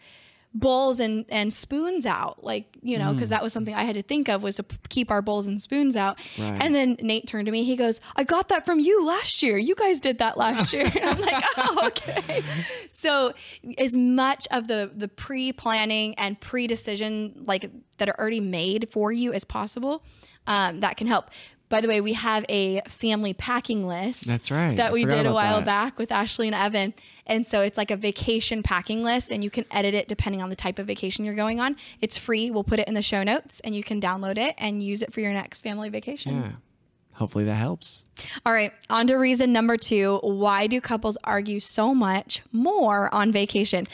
bowls 0.58 1.00
and 1.00 1.24
and 1.28 1.52
spoons 1.52 2.06
out 2.06 2.42
like 2.42 2.78
you 2.82 2.98
know 2.98 3.12
because 3.12 3.28
that 3.28 3.42
was 3.42 3.52
something 3.52 3.74
i 3.74 3.82
had 3.84 3.94
to 3.94 4.02
think 4.02 4.28
of 4.28 4.42
was 4.42 4.56
to 4.56 4.62
p- 4.62 4.76
keep 4.88 5.10
our 5.10 5.20
bowls 5.20 5.46
and 5.46 5.60
spoons 5.60 5.96
out. 5.96 6.18
Right. 6.38 6.56
and 6.60 6.74
then 6.74 6.96
nate 7.00 7.26
turned 7.26 7.46
to 7.46 7.52
me 7.52 7.62
he 7.64 7.76
goes 7.76 8.00
i 8.16 8.24
got 8.24 8.48
that 8.48 8.64
from 8.64 8.80
you 8.80 9.06
last 9.06 9.42
year. 9.42 9.58
You 9.58 9.74
guys 9.74 10.00
did 10.00 10.18
that 10.18 10.36
last 10.38 10.72
year. 10.72 10.90
And 10.94 11.04
i'm 11.04 11.20
like 11.20 11.44
oh 11.58 11.86
okay. 11.88 12.42
So 12.88 13.32
as 13.78 13.96
much 13.96 14.48
of 14.50 14.68
the 14.68 14.90
the 14.94 15.08
pre-planning 15.08 16.14
and 16.14 16.40
pre-decision 16.40 17.44
like 17.46 17.70
that 17.98 18.08
are 18.08 18.18
already 18.18 18.40
made 18.40 18.88
for 18.90 19.12
you 19.12 19.32
as 19.32 19.44
possible 19.44 20.04
um, 20.46 20.80
that 20.80 20.96
can 20.96 21.06
help 21.06 21.30
by 21.68 21.80
the 21.80 21.88
way 21.88 22.00
we 22.00 22.12
have 22.12 22.44
a 22.48 22.80
family 22.82 23.32
packing 23.34 23.86
list 23.86 24.26
That's 24.26 24.50
right. 24.50 24.76
that 24.76 24.90
I 24.90 24.92
we 24.92 25.04
did 25.04 25.26
a 25.26 25.32
while 25.32 25.56
that. 25.56 25.64
back 25.64 25.98
with 25.98 26.12
Ashley 26.12 26.46
and 26.46 26.54
Evan. 26.54 26.94
And 27.26 27.44
so 27.46 27.60
it's 27.60 27.76
like 27.76 27.90
a 27.90 27.96
vacation 27.96 28.62
packing 28.62 29.02
list, 29.02 29.32
and 29.32 29.42
you 29.42 29.50
can 29.50 29.64
edit 29.72 29.94
it 29.94 30.06
depending 30.06 30.40
on 30.42 30.48
the 30.48 30.54
type 30.56 30.78
of 30.78 30.86
vacation 30.86 31.24
you're 31.24 31.34
going 31.34 31.60
on. 31.60 31.74
It's 32.00 32.16
free. 32.16 32.52
We'll 32.52 32.62
put 32.64 32.78
it 32.78 32.86
in 32.86 32.94
the 32.94 33.02
show 33.02 33.24
notes, 33.24 33.58
and 33.60 33.74
you 33.74 33.82
can 33.82 34.00
download 34.00 34.38
it 34.38 34.54
and 34.58 34.80
use 34.80 35.02
it 35.02 35.12
for 35.12 35.20
your 35.20 35.32
next 35.32 35.60
family 35.62 35.88
vacation. 35.88 36.42
Yeah. 36.42 36.50
Hopefully 37.14 37.44
that 37.44 37.54
helps. 37.54 38.04
All 38.44 38.52
right, 38.52 38.72
on 38.90 39.06
to 39.06 39.16
reason 39.16 39.50
number 39.50 39.78
two. 39.78 40.20
Why 40.22 40.66
do 40.66 40.80
couples 40.82 41.16
argue 41.24 41.60
so 41.60 41.94
much 41.94 42.42
more 42.52 43.12
on 43.12 43.32
vacation? 43.32 43.86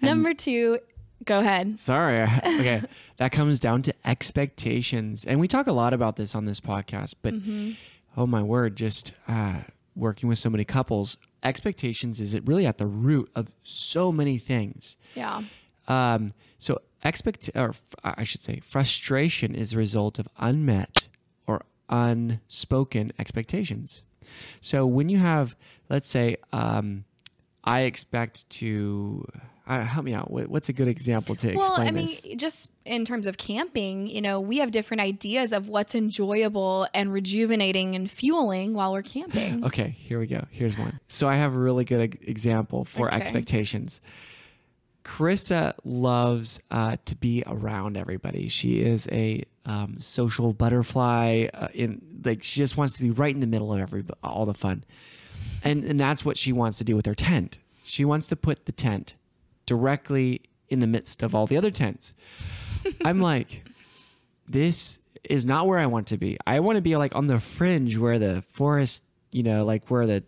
Number 0.00 0.32
two, 0.34 0.78
go 1.24 1.40
ahead. 1.40 1.78
Sorry. 1.78 2.22
Okay. 2.44 2.82
that 3.16 3.32
comes 3.32 3.58
down 3.58 3.82
to 3.82 3.94
expectations. 4.04 5.24
And 5.24 5.40
we 5.40 5.48
talk 5.48 5.66
a 5.66 5.72
lot 5.72 5.94
about 5.94 6.16
this 6.16 6.34
on 6.34 6.44
this 6.44 6.60
podcast, 6.60 7.14
but 7.22 7.34
oh 8.16 8.26
my 8.26 8.42
word, 8.42 8.76
just 8.76 9.12
uh, 9.28 9.62
working 9.96 10.28
with 10.28 10.38
so 10.38 10.50
many 10.50 10.64
couples, 10.64 11.16
expectations 11.42 12.20
is 12.20 12.34
it 12.34 12.46
really 12.46 12.66
at 12.66 12.78
the 12.78 12.86
root 12.86 13.30
of 13.34 13.48
so 13.62 14.12
many 14.12 14.38
things. 14.38 14.96
Yeah. 15.14 15.42
Um, 15.88 16.30
so 16.58 16.80
expect, 17.04 17.50
or 17.54 17.74
I 18.04 18.24
should 18.24 18.42
say, 18.42 18.60
frustration 18.60 19.54
is 19.54 19.72
a 19.72 19.78
result 19.78 20.18
of 20.18 20.28
unmet 20.38 21.08
or 21.46 21.64
unspoken 21.88 23.12
expectations. 23.18 24.02
So 24.60 24.86
when 24.86 25.08
you 25.08 25.18
have, 25.18 25.56
let's 25.88 26.08
say, 26.08 26.36
um, 26.52 27.04
I 27.64 27.80
expect 27.82 28.48
to 28.50 29.26
uh, 29.66 29.82
help 29.84 30.04
me 30.04 30.12
out. 30.14 30.30
What's 30.30 30.68
a 30.68 30.72
good 30.72 30.88
example 30.88 31.34
to 31.36 31.48
explain? 31.50 31.56
Well, 31.56 31.72
explain 31.72 31.88
I 31.88 31.92
mean, 31.92 32.06
this? 32.06 32.20
just 32.36 32.70
in 32.84 33.04
terms 33.04 33.26
of 33.26 33.36
camping, 33.36 34.08
you 34.08 34.20
know, 34.20 34.40
we 34.40 34.58
have 34.58 34.70
different 34.72 35.00
ideas 35.00 35.52
of 35.52 35.68
what's 35.68 35.94
enjoyable 35.94 36.86
and 36.92 37.12
rejuvenating 37.12 37.94
and 37.94 38.10
fueling 38.10 38.74
while 38.74 38.92
we're 38.92 39.02
camping. 39.02 39.64
Okay, 39.72 39.90
here 39.90 40.18
we 40.18 40.26
go. 40.26 40.44
Here's 40.50 40.76
one. 40.76 40.98
So 41.08 41.28
I 41.28 41.36
have 41.36 41.54
a 41.54 41.58
really 41.58 41.84
good 41.84 42.18
example 42.22 42.84
for 42.84 43.06
Okay. 43.06 43.16
expectations. 43.16 44.00
Krista 45.04 45.74
loves 45.84 46.60
uh, 46.70 46.96
to 47.06 47.16
be 47.16 47.42
around 47.46 47.96
everybody. 47.96 48.48
She 48.48 48.80
is 48.82 49.08
a 49.10 49.44
um, 49.64 49.98
social 49.98 50.52
butterfly. 50.52 51.46
Uh, 51.52 51.68
in 51.74 52.02
like 52.24 52.42
she 52.42 52.58
just 52.60 52.76
wants 52.76 52.96
to 52.96 53.02
be 53.02 53.10
right 53.10 53.34
in 53.34 53.40
the 53.40 53.46
middle 53.46 53.72
of 53.72 53.80
every 53.80 54.04
all 54.22 54.44
the 54.46 54.54
fun, 54.54 54.84
and 55.64 55.84
and 55.84 55.98
that's 55.98 56.24
what 56.24 56.36
she 56.36 56.52
wants 56.52 56.78
to 56.78 56.84
do 56.84 56.94
with 56.94 57.06
her 57.06 57.14
tent. 57.16 57.58
She 57.84 58.04
wants 58.04 58.28
to 58.28 58.36
put 58.36 58.66
the 58.66 58.72
tent 58.72 59.16
directly 59.66 60.42
in 60.68 60.78
the 60.80 60.86
midst 60.86 61.22
of 61.22 61.34
all 61.34 61.46
the 61.46 61.56
other 61.56 61.70
tents. 61.70 62.14
I'm 63.04 63.20
like, 63.20 63.64
this 64.48 64.98
is 65.24 65.46
not 65.46 65.66
where 65.66 65.78
I 65.78 65.86
want 65.86 66.08
to 66.08 66.16
be. 66.18 66.36
I 66.46 66.60
want 66.60 66.76
to 66.76 66.82
be 66.82 66.96
like 66.96 67.14
on 67.14 67.26
the 67.26 67.38
fringe 67.38 67.96
where 67.96 68.18
the 68.18 68.42
forest, 68.42 69.04
you 69.30 69.42
know, 69.42 69.64
like 69.64 69.88
where 69.90 70.06
the 70.06 70.24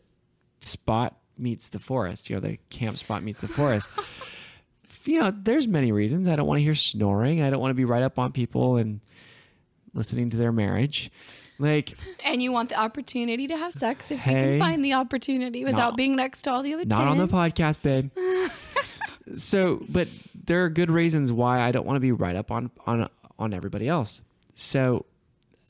spot 0.61 1.17
meets 1.37 1.69
the 1.71 1.79
forest, 1.79 2.31
you 2.31 2.37
know, 2.37 2.41
the 2.41 2.59
camp 2.71 2.97
spot 2.97 3.23
meets 3.23 3.41
the 3.41 3.49
forest. 3.49 3.89
you 5.05 5.19
know, 5.21 5.33
there's 5.37 5.67
many 5.67 5.93
reasons. 5.93 6.29
I 6.29 6.37
don't 6.37 6.47
want 6.47 6.59
to 6.59 6.63
hear 6.63 6.75
snoring. 6.75 7.43
I 7.43 7.51
don't 7.51 7.61
want 7.61 7.71
to 7.71 7.75
be 7.75 7.85
right 7.85 8.03
up 8.03 8.19
on 8.19 8.33
people 8.33 8.77
and 8.77 9.01
listening 9.93 10.31
to 10.31 10.37
their 10.37 10.53
marriage. 10.53 11.11
Like, 11.59 11.95
And 12.25 12.43
you 12.43 12.51
want 12.51 12.71
the 12.71 12.81
opportunity 12.81 13.47
to 13.47 13.57
have 13.57 13.73
sex 13.73 14.11
if 14.11 14.27
you 14.27 14.33
can 14.33 14.59
find 14.59 14.85
the 14.85 14.95
opportunity 14.95 15.65
without 15.65 15.93
No. 15.93 15.97
being 15.97 16.17
next 16.17 16.43
to 16.43 16.51
all 16.51 16.63
the 16.63 16.75
other 16.75 16.85
not 16.85 17.07
on 17.07 17.17
the 17.19 17.29
podcast, 17.29 17.81
babe. 17.83 18.11
so, 19.35 19.81
but 19.89 20.09
there 20.45 20.65
are 20.65 20.69
good 20.69 20.91
reasons 20.91 21.33
why 21.33 21.61
I 21.61 21.73
don't 21.73 21.87
want 21.87 21.97
to 21.97 22.01
be 22.01 22.13
right 22.13 22.37
up 22.37 22.51
on 22.51 22.71
on 22.87 23.09
on 23.39 23.55
everybody 23.55 23.89
else. 23.89 24.23
So, 24.55 25.07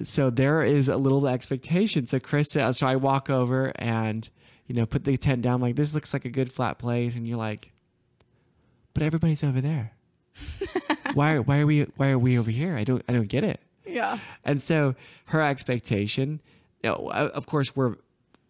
so 0.02 0.30
there 0.30 0.62
is 0.62 0.88
a 0.88 0.96
little 0.96 1.26
expectation. 1.28 2.06
So 2.06 2.18
Chris, 2.18 2.50
says- 2.50 2.78
so 2.78 2.86
I 2.86 2.96
walk 2.96 3.30
over 3.30 3.72
and 3.76 4.28
you 4.66 4.74
know 4.74 4.86
put 4.86 5.04
the 5.04 5.16
tent 5.16 5.42
down. 5.42 5.60
Like 5.60 5.76
this 5.76 5.94
looks 5.94 6.12
like 6.12 6.24
a 6.24 6.30
good 6.30 6.50
flat 6.52 6.78
place, 6.78 7.16
and 7.16 7.26
you're 7.26 7.38
like, 7.38 7.72
but 8.92 9.02
everybody's 9.02 9.44
over 9.44 9.60
there. 9.60 9.92
why? 11.14 11.38
Why 11.38 11.60
are 11.60 11.66
we? 11.66 11.82
Why 11.96 12.10
are 12.10 12.18
we 12.18 12.38
over 12.38 12.50
here? 12.50 12.76
I 12.76 12.84
don't. 12.84 13.02
I 13.08 13.12
don't 13.12 13.28
get 13.28 13.44
it. 13.44 13.60
Yeah. 13.86 14.18
And 14.44 14.60
so 14.60 14.94
her 15.26 15.40
expectation, 15.40 16.40
you 16.82 16.90
know, 16.90 17.10
of 17.12 17.46
course, 17.46 17.76
we're 17.76 17.96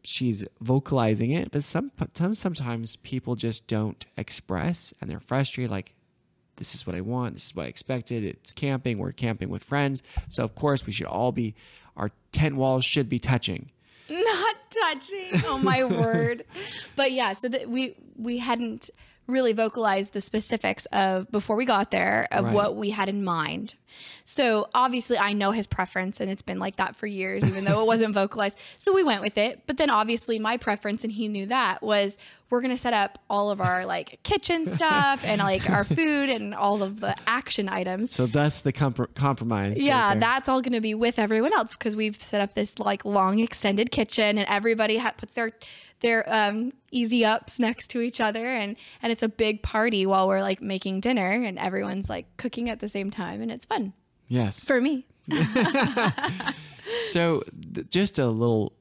she's 0.05 0.45
vocalizing 0.61 1.31
it, 1.33 1.51
but 1.51 1.65
some 1.65 1.91
sometimes 1.99 2.39
sometimes 2.39 2.97
people 2.97 3.35
just 3.35 3.67
don't 3.67 4.05
express, 4.17 4.93
and 5.01 5.11
they're 5.11 5.21
frustrated. 5.21 5.71
Like, 5.71 5.95
this 6.57 6.75
is 6.75 6.87
what 6.87 6.95
I 6.95 7.01
want. 7.01 7.35
This 7.35 7.47
is 7.47 7.57
what 7.57 7.65
I 7.65 7.69
expected. 7.69 8.23
It's 8.25 8.53
camping. 8.53 8.99
We're 8.99 9.13
camping 9.13 9.49
with 9.49 9.65
friends, 9.65 10.03
so 10.29 10.45
of 10.45 10.55
course 10.55 10.87
we 10.87 10.93
should 10.93 11.07
all 11.07 11.33
be. 11.33 11.55
Our 11.97 12.11
tent 12.33 12.57
walls 12.57 12.85
should 12.85 13.09
be 13.09 13.19
touching. 13.19 13.71
Not 14.11 14.57
touching. 14.71 15.43
Oh 15.47 15.59
my 15.59 15.85
word. 16.03 16.45
But 16.97 17.13
yeah, 17.13 17.33
so 17.33 17.49
that 17.49 17.69
we 17.71 17.97
we 18.17 18.39
hadn't 18.39 18.91
really 19.27 19.55
vocalized 19.55 20.13
the 20.13 20.21
specifics 20.21 20.85
of 20.93 21.31
before 21.33 21.57
we 21.57 21.65
got 21.65 21.91
there 21.91 22.27
of 22.31 22.45
Right. 22.45 22.55
what 22.55 22.77
we 22.77 22.91
had 22.91 23.09
in 23.09 23.25
mind. 23.25 23.75
So 24.25 24.69
obviously 24.75 25.19
I 25.19 25.33
know 25.33 25.51
his 25.51 25.67
preference 25.67 26.21
and 26.21 26.31
it's 26.31 26.43
been 26.43 26.59
like 26.59 26.77
that 26.77 26.97
for 26.97 27.07
years 27.07 27.45
even 27.47 27.65
though 27.65 27.81
it 27.81 27.87
wasn't 27.87 28.15
vocalized. 28.23 28.59
So 28.79 28.93
we 28.93 29.03
went 29.03 29.23
with 29.23 29.39
it. 29.39 29.63
But 29.67 29.77
then 29.77 29.91
obviously 29.91 30.39
my 30.39 30.57
preference 30.57 31.05
and 31.05 31.13
he 31.13 31.29
knew 31.29 31.47
that 31.47 31.83
was 31.83 32.19
we're 32.55 32.61
going 32.61 32.71
to 32.71 32.77
set 32.77 32.93
up 32.93 33.19
all 33.29 33.51
of 33.51 33.61
our 33.61 33.85
like 33.85 34.21
kitchen 34.23 34.65
stuff 34.77 35.25
and 35.25 35.41
like 35.41 35.69
our 35.69 35.85
food 35.85 36.31
and 36.31 36.55
all 36.55 36.83
of 36.83 37.01
the 37.01 37.15
action 37.27 37.69
items. 37.69 38.13
So 38.13 38.27
thus 38.27 38.61
the 38.61 38.73
compr- 38.73 39.13
compromise. 39.15 39.83
Yeah, 39.83 40.13
there. 40.13 40.21
that's 40.21 40.49
all 40.49 40.63
going 40.63 40.73
to 40.75 40.81
be 40.81 40.95
with 40.95 41.19
everyone 41.19 41.53
else 41.53 41.75
because 41.75 41.97
we've 41.97 42.23
set 42.23 42.41
up 42.41 42.55
this 42.55 42.79
like 42.79 43.05
long 43.05 43.41
extended 43.41 43.91
kitchen, 43.91 44.39
and 44.39 44.47
everybody 44.49 44.99
ha- 44.99 45.15
puts 45.17 45.35
their 45.35 45.53
their 46.01 46.25
um, 46.33 46.73
easy 46.91 47.25
ups 47.25 47.59
next 47.59 47.89
to 47.89 48.01
each 48.01 48.21
other, 48.21 48.47
and 48.47 48.77
and 49.03 49.11
it's 49.11 49.23
a 49.23 49.29
big 49.29 49.63
party 49.63 50.07
while 50.07 50.29
we're 50.29 50.43
like 50.43 50.63
making 50.63 51.01
dinner, 51.01 51.33
and 51.33 51.59
everyone's 51.59 52.09
like 52.09 52.27
cooking 52.37 52.71
at 52.71 52.81
the 52.81 52.89
same 52.89 53.11
time, 53.11 53.43
and 53.43 53.51
it's 53.51 53.65
fun 53.65 53.84
yes. 54.29 54.65
for 54.65 54.81
me. 54.81 55.07
so 57.11 57.43
th- 57.75 57.89
just 57.91 58.19
a 58.19 58.27
little 58.27 58.73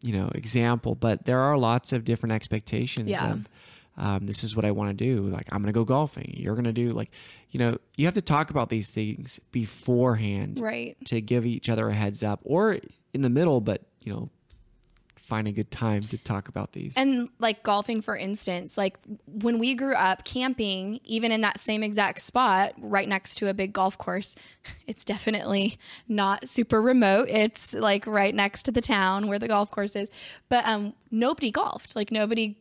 you 0.00 0.12
know 0.16 0.30
example 0.34 0.94
but 0.94 1.24
there 1.24 1.40
are 1.40 1.58
lots 1.58 1.92
of 1.92 2.04
different 2.04 2.32
expectations 2.32 3.08
Yeah. 3.08 3.32
of 3.32 3.48
um, 3.96 4.26
this 4.26 4.44
is 4.44 4.54
what 4.54 4.64
i 4.64 4.70
want 4.70 4.96
to 4.96 5.04
do 5.04 5.22
like 5.22 5.48
i'm 5.50 5.58
going 5.60 5.72
to 5.72 5.76
go 5.76 5.84
golfing 5.84 6.32
you're 6.36 6.54
going 6.54 6.64
to 6.66 6.72
do 6.72 6.90
like 6.92 7.10
you 7.50 7.58
know 7.58 7.76
you 7.96 8.04
have 8.04 8.14
to 8.14 8.22
talk 8.22 8.50
about 8.50 8.68
these 8.68 8.90
things 8.90 9.40
beforehand 9.50 10.60
Right. 10.60 10.96
to 11.06 11.20
give 11.20 11.44
each 11.44 11.68
other 11.68 11.88
a 11.88 11.94
heads 11.94 12.22
up 12.22 12.38
or 12.44 12.78
in 13.12 13.22
the 13.22 13.30
middle 13.30 13.60
but 13.60 13.82
you 14.04 14.12
know 14.12 14.30
find 15.28 15.46
a 15.46 15.52
good 15.52 15.70
time 15.70 16.02
to 16.02 16.16
talk 16.16 16.48
about 16.48 16.72
these 16.72 16.96
And 16.96 17.28
like 17.38 17.62
golfing, 17.62 18.00
for 18.00 18.16
instance, 18.16 18.78
like 18.78 18.98
when 19.26 19.58
we 19.58 19.74
grew 19.74 19.94
up 19.94 20.24
camping, 20.24 21.00
even 21.04 21.30
in 21.30 21.42
that 21.42 21.60
same 21.60 21.82
exact 21.82 22.22
spot 22.22 22.72
right 22.78 23.06
next 23.06 23.34
to 23.36 23.48
a 23.48 23.54
big 23.54 23.74
golf 23.74 23.98
course, 23.98 24.34
it's 24.86 25.04
definitely 25.04 25.78
not 26.08 26.48
super 26.48 26.80
remote. 26.80 27.28
It's 27.28 27.74
like 27.74 28.06
right 28.06 28.34
next 28.34 28.62
to 28.64 28.72
the 28.72 28.80
town 28.80 29.28
where 29.28 29.38
the 29.38 29.48
golf 29.48 29.70
course 29.70 29.94
is. 29.94 30.10
But 30.48 30.66
um, 30.66 30.94
nobody 31.10 31.50
golfed. 31.50 31.94
Like 31.94 32.10
nobody 32.10 32.56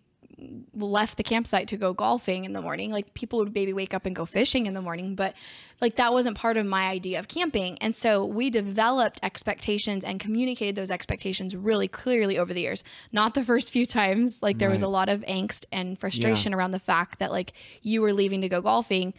left 0.74 1.18
the 1.18 1.24
campsite 1.24 1.68
to 1.68 1.78
go 1.78 1.94
golfing 1.94 2.46
in 2.46 2.54
the 2.54 2.62
morning. 2.62 2.92
Like 2.92 3.14
people 3.14 3.40
would 3.40 3.54
maybe 3.54 3.74
wake 3.74 3.94
up 3.94 4.06
and 4.06 4.16
go 4.16 4.26
fishing 4.26 4.68
in 4.68 4.74
the 4.74 4.82
morning, 4.82 5.16
but 5.16 5.36
like 5.82 5.96
that 5.96 6.14
wasn't 6.14 6.38
part 6.38 6.58
of 6.58 6.66
my 6.66 6.88
idea 6.88 7.20
of 7.20 7.28
camping. 7.28 7.78
And 7.80 7.96
so 7.96 8.24
we 8.24 8.50
developed 8.50 9.20
expectations 9.24 10.04
and 10.04 10.20
communicated 10.20 10.76
those 10.76 10.92
expectations 10.92 11.56
really 11.56 11.88
clearly 11.88 12.38
over 12.38 12.54
the 12.54 12.62
years. 12.62 12.84
Not 13.12 13.34
the 13.34 13.44
first 13.44 13.72
few 13.72 13.86
times, 13.86 14.42
like 14.42 14.60
there 14.60 14.70
was 14.70 14.82
a 14.82 14.88
lot 14.88 15.10
of 15.10 15.22
angst 15.22 15.66
and 15.72 15.98
frustration 15.98 16.54
around 16.54 16.72
the 16.72 16.80
fact 16.80 17.20
that 17.20 17.32
like 17.32 17.54
you 17.82 18.02
were 18.02 18.14
leaving 18.14 18.42
to 18.42 18.50
go 18.50 18.62
golfing. 18.62 19.14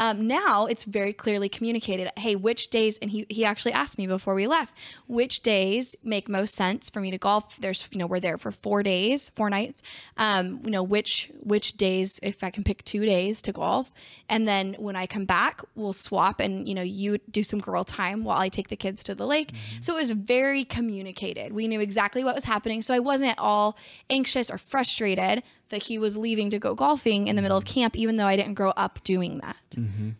Um, 0.00 0.26
now 0.26 0.64
it's 0.64 0.84
very 0.84 1.12
clearly 1.12 1.50
communicated. 1.50 2.10
Hey, 2.16 2.34
which 2.34 2.70
days? 2.70 2.98
And 2.98 3.10
he 3.10 3.26
he 3.28 3.44
actually 3.44 3.72
asked 3.72 3.98
me 3.98 4.06
before 4.06 4.34
we 4.34 4.46
left, 4.46 4.74
which 5.06 5.40
days 5.40 5.94
make 6.02 6.26
most 6.26 6.54
sense 6.54 6.88
for 6.88 7.00
me 7.00 7.10
to 7.10 7.18
golf? 7.18 7.58
There's 7.58 7.86
you 7.92 7.98
know 7.98 8.06
we're 8.06 8.18
there 8.18 8.38
for 8.38 8.50
four 8.50 8.82
days, 8.82 9.28
four 9.28 9.50
nights. 9.50 9.82
Um, 10.16 10.60
you 10.64 10.70
know 10.70 10.82
which 10.82 11.30
which 11.40 11.74
days 11.74 12.18
if 12.22 12.42
I 12.42 12.48
can 12.48 12.64
pick 12.64 12.82
two 12.84 13.04
days 13.04 13.42
to 13.42 13.52
golf, 13.52 13.92
and 14.28 14.48
then 14.48 14.74
when 14.78 14.96
I 14.96 15.06
come 15.06 15.26
back, 15.26 15.60
we'll 15.74 15.92
swap 15.92 16.40
and 16.40 16.66
you 16.66 16.74
know 16.74 16.82
you 16.82 17.18
do 17.30 17.42
some 17.42 17.58
girl 17.58 17.84
time 17.84 18.24
while 18.24 18.38
I 18.38 18.48
take 18.48 18.68
the 18.68 18.76
kids 18.76 19.04
to 19.04 19.14
the 19.14 19.26
lake. 19.26 19.52
So 19.80 19.96
it 19.96 20.00
was 20.00 20.12
very 20.12 20.64
communicated. 20.64 21.52
We 21.52 21.68
knew 21.68 21.80
exactly 21.80 22.24
what 22.24 22.34
was 22.34 22.44
happening, 22.44 22.80
so 22.80 22.94
I 22.94 23.00
wasn't 23.00 23.32
at 23.32 23.38
all 23.38 23.76
anxious 24.08 24.50
or 24.50 24.56
frustrated 24.56 25.42
that 25.70 25.84
he 25.84 25.98
was 25.98 26.16
leaving 26.16 26.50
to 26.50 26.58
go 26.58 26.74
golfing 26.74 27.26
in 27.26 27.36
the 27.36 27.42
middle 27.42 27.56
of 27.56 27.64
mm-hmm. 27.64 27.80
camp, 27.80 27.96
even 27.96 28.16
though 28.16 28.26
I 28.26 28.36
didn't 28.36 28.54
grow 28.54 28.70
up 28.70 29.02
doing 29.02 29.38
that. 29.38 29.56
Mm-hmm. 29.74 30.10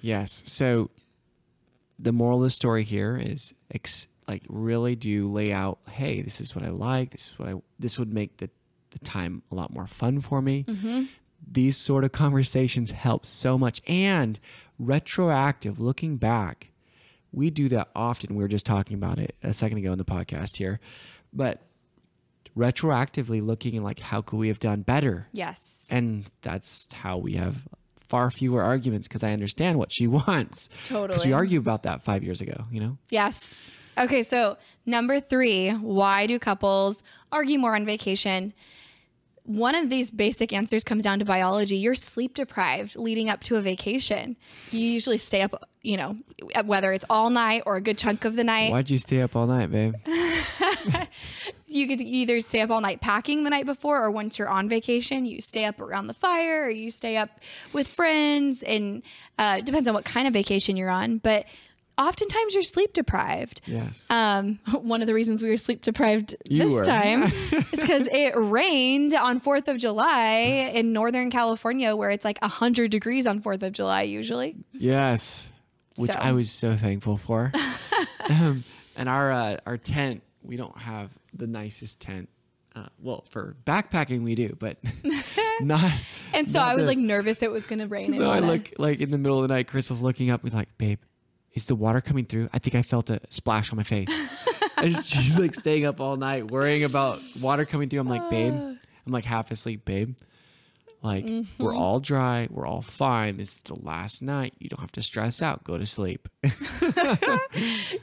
Yes. 0.00 0.42
So 0.46 0.90
the 1.98 2.12
moral 2.12 2.38
of 2.38 2.44
the 2.44 2.50
story 2.50 2.84
here 2.84 3.16
is 3.16 3.54
ex- 3.72 4.08
like 4.26 4.42
really 4.48 4.96
do 4.96 5.30
lay 5.30 5.52
out, 5.52 5.78
hey, 5.88 6.22
this 6.22 6.40
is 6.40 6.54
what 6.54 6.64
I 6.64 6.70
like. 6.70 7.10
This 7.10 7.28
is 7.28 7.38
what 7.38 7.48
I 7.48 7.54
this 7.78 7.98
would 7.98 8.12
make 8.12 8.38
the 8.38 8.50
the 8.90 8.98
time 9.00 9.42
a 9.50 9.54
lot 9.54 9.72
more 9.72 9.86
fun 9.86 10.20
for 10.20 10.40
me. 10.40 10.64
Mm-hmm. 10.64 11.04
These 11.50 11.76
sort 11.76 12.04
of 12.04 12.12
conversations 12.12 12.90
help 12.90 13.26
so 13.26 13.58
much 13.58 13.82
and 13.86 14.40
retroactive 14.78 15.78
looking 15.80 16.16
back. 16.16 16.70
We 17.32 17.50
do 17.50 17.68
that 17.68 17.88
often. 17.94 18.34
We 18.34 18.42
were 18.42 18.48
just 18.48 18.66
talking 18.66 18.96
about 18.96 19.18
it 19.18 19.36
a 19.42 19.52
second 19.52 19.78
ago 19.78 19.92
in 19.92 19.98
the 19.98 20.04
podcast 20.04 20.56
here. 20.56 20.80
But 21.32 21.60
retroactively 22.56 23.44
looking 23.44 23.76
at 23.76 23.82
like 23.82 23.98
how 24.00 24.22
could 24.22 24.36
we 24.38 24.48
have 24.48 24.58
done 24.58 24.82
better? 24.82 25.28
Yes. 25.32 25.86
and 25.90 26.30
that's 26.42 26.88
how 26.92 27.16
we 27.18 27.34
have 27.34 27.56
far 28.08 28.30
fewer 28.30 28.62
arguments 28.62 29.06
because 29.08 29.22
I 29.24 29.32
understand 29.32 29.78
what 29.78 29.92
she 29.92 30.06
wants. 30.18 30.68
Totally 30.84 31.08
because 31.08 31.26
we 31.26 31.32
argued 31.32 31.60
about 31.60 31.82
that 31.84 32.02
five 32.02 32.22
years 32.24 32.40
ago, 32.40 32.64
you 32.70 32.80
know? 32.80 32.98
Yes. 33.10 33.70
Okay, 33.98 34.22
so 34.22 34.56
number 34.84 35.20
three, 35.20 35.70
why 35.70 36.26
do 36.26 36.38
couples 36.38 37.02
argue 37.32 37.58
more 37.58 37.74
on 37.74 37.86
vacation? 37.86 38.52
One 39.44 39.74
of 39.76 39.90
these 39.90 40.10
basic 40.10 40.52
answers 40.52 40.82
comes 40.82 41.04
down 41.04 41.20
to 41.20 41.24
biology. 41.24 41.76
You're 41.76 41.94
sleep 41.94 42.34
deprived 42.34 42.96
leading 42.96 43.28
up 43.30 43.42
to 43.44 43.56
a 43.56 43.60
vacation. 43.60 44.36
You 44.72 44.80
usually 44.88 45.18
stay 45.18 45.40
up, 45.42 45.68
you 45.82 45.96
know, 45.96 46.16
whether 46.64 46.92
it's 46.92 47.04
all 47.08 47.30
night 47.30 47.62
or 47.64 47.76
a 47.76 47.80
good 47.80 47.96
chunk 47.96 48.24
of 48.24 48.34
the 48.34 48.42
night. 48.42 48.72
Why'd 48.72 48.90
you 48.90 48.98
stay 48.98 49.22
up 49.22 49.36
all 49.36 49.46
night, 49.46 49.70
babe? 49.70 49.94
You 51.68 51.88
could 51.88 52.00
either 52.00 52.40
stay 52.40 52.60
up 52.60 52.70
all 52.70 52.80
night 52.80 53.00
packing 53.00 53.42
the 53.42 53.50
night 53.50 53.66
before, 53.66 54.02
or 54.04 54.10
once 54.10 54.38
you're 54.38 54.48
on 54.48 54.68
vacation, 54.68 55.26
you 55.26 55.40
stay 55.40 55.64
up 55.64 55.80
around 55.80 56.06
the 56.06 56.14
fire, 56.14 56.64
or 56.66 56.70
you 56.70 56.90
stay 56.92 57.16
up 57.16 57.28
with 57.72 57.88
friends. 57.88 58.62
And 58.62 59.02
uh, 59.38 59.60
depends 59.62 59.88
on 59.88 59.94
what 59.94 60.04
kind 60.04 60.28
of 60.28 60.32
vacation 60.32 60.76
you're 60.76 60.90
on. 60.90 61.18
But 61.18 61.44
oftentimes 61.98 62.54
you're 62.54 62.62
sleep 62.62 62.92
deprived. 62.92 63.62
Yes. 63.66 64.06
Um, 64.10 64.60
one 64.80 65.00
of 65.00 65.08
the 65.08 65.14
reasons 65.14 65.42
we 65.42 65.48
were 65.48 65.56
sleep 65.56 65.82
deprived 65.82 66.36
You 66.48 66.64
this 66.64 66.72
were. 66.72 66.84
time 66.84 67.22
is 67.72 67.80
because 67.80 68.06
it 68.12 68.32
rained 68.36 69.12
on 69.14 69.40
4th 69.40 69.66
of 69.66 69.76
July 69.78 70.70
in 70.74 70.92
Northern 70.92 71.30
California, 71.30 71.96
where 71.96 72.10
it's 72.10 72.24
like 72.24 72.38
100 72.42 72.92
degrees 72.92 73.26
on 73.26 73.42
4th 73.42 73.64
of 73.64 73.72
July 73.72 74.02
usually. 74.02 74.54
yes. 74.72 75.50
Which 75.96 76.12
So- 76.12 76.20
I 76.20 76.30
was 76.32 76.50
so 76.50 76.76
thankful 76.76 77.16
for. 77.16 77.50
um, 78.30 78.62
and 78.96 79.08
our 79.08 79.32
uh, 79.32 79.56
our 79.66 79.78
tent, 79.78 80.22
we 80.46 80.56
don't 80.56 80.76
have 80.78 81.10
the 81.34 81.46
nicest 81.46 82.00
tent. 82.00 82.28
Uh, 82.74 82.86
well, 83.00 83.24
for 83.30 83.56
backpacking 83.64 84.22
we 84.22 84.34
do, 84.34 84.54
but 84.58 84.76
not. 85.60 85.90
And 86.34 86.46
so 86.46 86.58
Not 86.58 86.68
I 86.68 86.74
was 86.74 86.84
this. 86.84 86.88
like 86.96 86.98
nervous 86.98 87.42
it 87.42 87.50
was 87.50 87.64
going 87.66 87.78
to 87.78 87.86
rain. 87.86 88.12
So 88.12 88.30
I 88.30 88.40
look 88.40 88.68
like 88.78 89.00
in 89.00 89.10
the 89.10 89.16
middle 89.16 89.42
of 89.42 89.48
the 89.48 89.54
night, 89.54 89.68
Krista's 89.68 90.02
looking 90.02 90.28
up, 90.28 90.44
and 90.44 90.52
like, 90.52 90.76
babe, 90.76 90.98
is 91.54 91.64
the 91.64 91.74
water 91.74 92.02
coming 92.02 92.26
through? 92.26 92.50
I 92.52 92.58
think 92.58 92.74
I 92.74 92.82
felt 92.82 93.08
a 93.08 93.20
splash 93.30 93.72
on 93.72 93.78
my 93.78 93.82
face. 93.82 94.10
and 94.76 95.02
she's 95.02 95.38
like 95.38 95.54
staying 95.54 95.86
up 95.86 95.98
all 95.98 96.16
night, 96.16 96.50
worrying 96.50 96.84
about 96.84 97.20
water 97.40 97.64
coming 97.64 97.88
through. 97.88 98.00
I'm 98.00 98.08
like, 98.08 98.28
babe, 98.28 98.52
I'm 98.52 99.12
like 99.12 99.24
half 99.24 99.50
asleep, 99.50 99.86
babe. 99.86 100.14
Like, 101.02 101.24
we're 101.24 101.30
Mm-hmm. 101.30 101.76
all 101.76 102.00
dry, 102.00 102.48
we're 102.50 102.66
all 102.66 102.82
fine. 102.82 103.36
This 103.36 103.54
is 103.56 103.60
the 103.60 103.74
last 103.80 104.22
night. 104.22 104.54
You 104.58 104.68
don't 104.68 104.80
have 104.80 104.92
to 104.92 105.02
stress 105.02 105.40
out. 105.42 105.62
Go 105.64 105.78
to 105.78 105.86
sleep. 105.86 106.28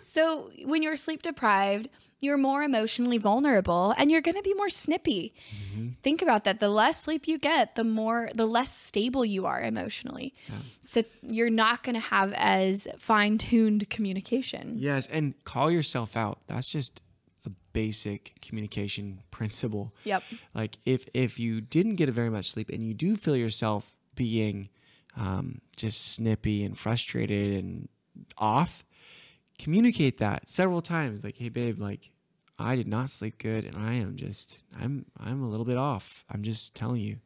So 0.02 0.50
when 0.66 0.84
you're 0.84 0.96
sleep 0.96 1.22
deprived, 1.22 1.90
you're 2.22 2.38
more 2.38 2.64
emotionally 2.64 3.18
vulnerable 3.18 3.94
and 3.98 4.10
you're 4.10 4.22
going 4.22 4.36
to 4.36 4.42
be 4.42 4.54
more 4.54 4.70
snippy. 4.70 5.34
Think 6.04 6.22
about 6.22 6.44
that. 6.46 6.60
The 6.60 6.70
less 6.70 7.02
sleep 7.02 7.28
you 7.28 7.38
get, 7.38 7.76
the 7.76 7.84
more 7.84 8.30
the 8.34 8.46
less 8.46 8.72
stable 8.74 9.26
you 9.26 9.46
are 9.46 9.62
emotionally. 9.62 10.34
So 10.82 11.04
you're 11.22 11.50
not 11.50 11.84
going 11.84 11.96
to 11.96 12.02
have 12.02 12.32
as 12.34 12.88
fine-tuned 12.98 13.90
communication. 13.90 14.76
yes, 14.78 15.08
and 15.08 15.34
call 15.44 15.70
yourself 15.72 16.16
out. 16.16 16.40
That's 16.48 16.72
just 16.72 17.02
basic 17.74 18.34
communication 18.42 19.20
principle. 19.32 19.94
Yep. 20.04 20.24
like 20.54 20.78
if 20.86 21.08
if 21.14 21.40
you 21.40 21.62
didn't 21.62 21.96
get 21.96 22.10
a 22.10 22.12
very 22.12 22.30
much 22.30 22.52
sleep 22.52 22.70
and 22.70 22.84
you 22.84 22.94
do 22.94 23.16
feel 23.16 23.36
yourself 23.36 23.96
being 24.16 24.70
um, 25.18 25.62
just 25.76 26.14
snippy 26.14 26.64
and 26.64 26.78
frustrated 26.78 27.64
and 27.64 27.90
off 28.38 28.84
communicate 29.60 30.18
that 30.20 30.48
several 30.50 30.82
times 30.82 31.24
like 31.24 31.38
hey 31.38 31.50
babe 31.50 31.80
like 31.80 32.12
i 32.60 32.76
did 32.76 32.88
not 32.88 33.10
sleep 33.10 33.38
good 33.38 33.66
and 33.66 33.76
i 33.76 33.94
am 33.94 34.16
just 34.16 34.60
i'm 34.80 35.06
i'm 35.20 35.44
a 35.44 35.48
little 35.48 35.66
bit 35.66 35.78
off 35.78 36.24
i'm 36.32 36.44
just 36.44 36.76
telling 36.76 37.02
you 37.02 37.18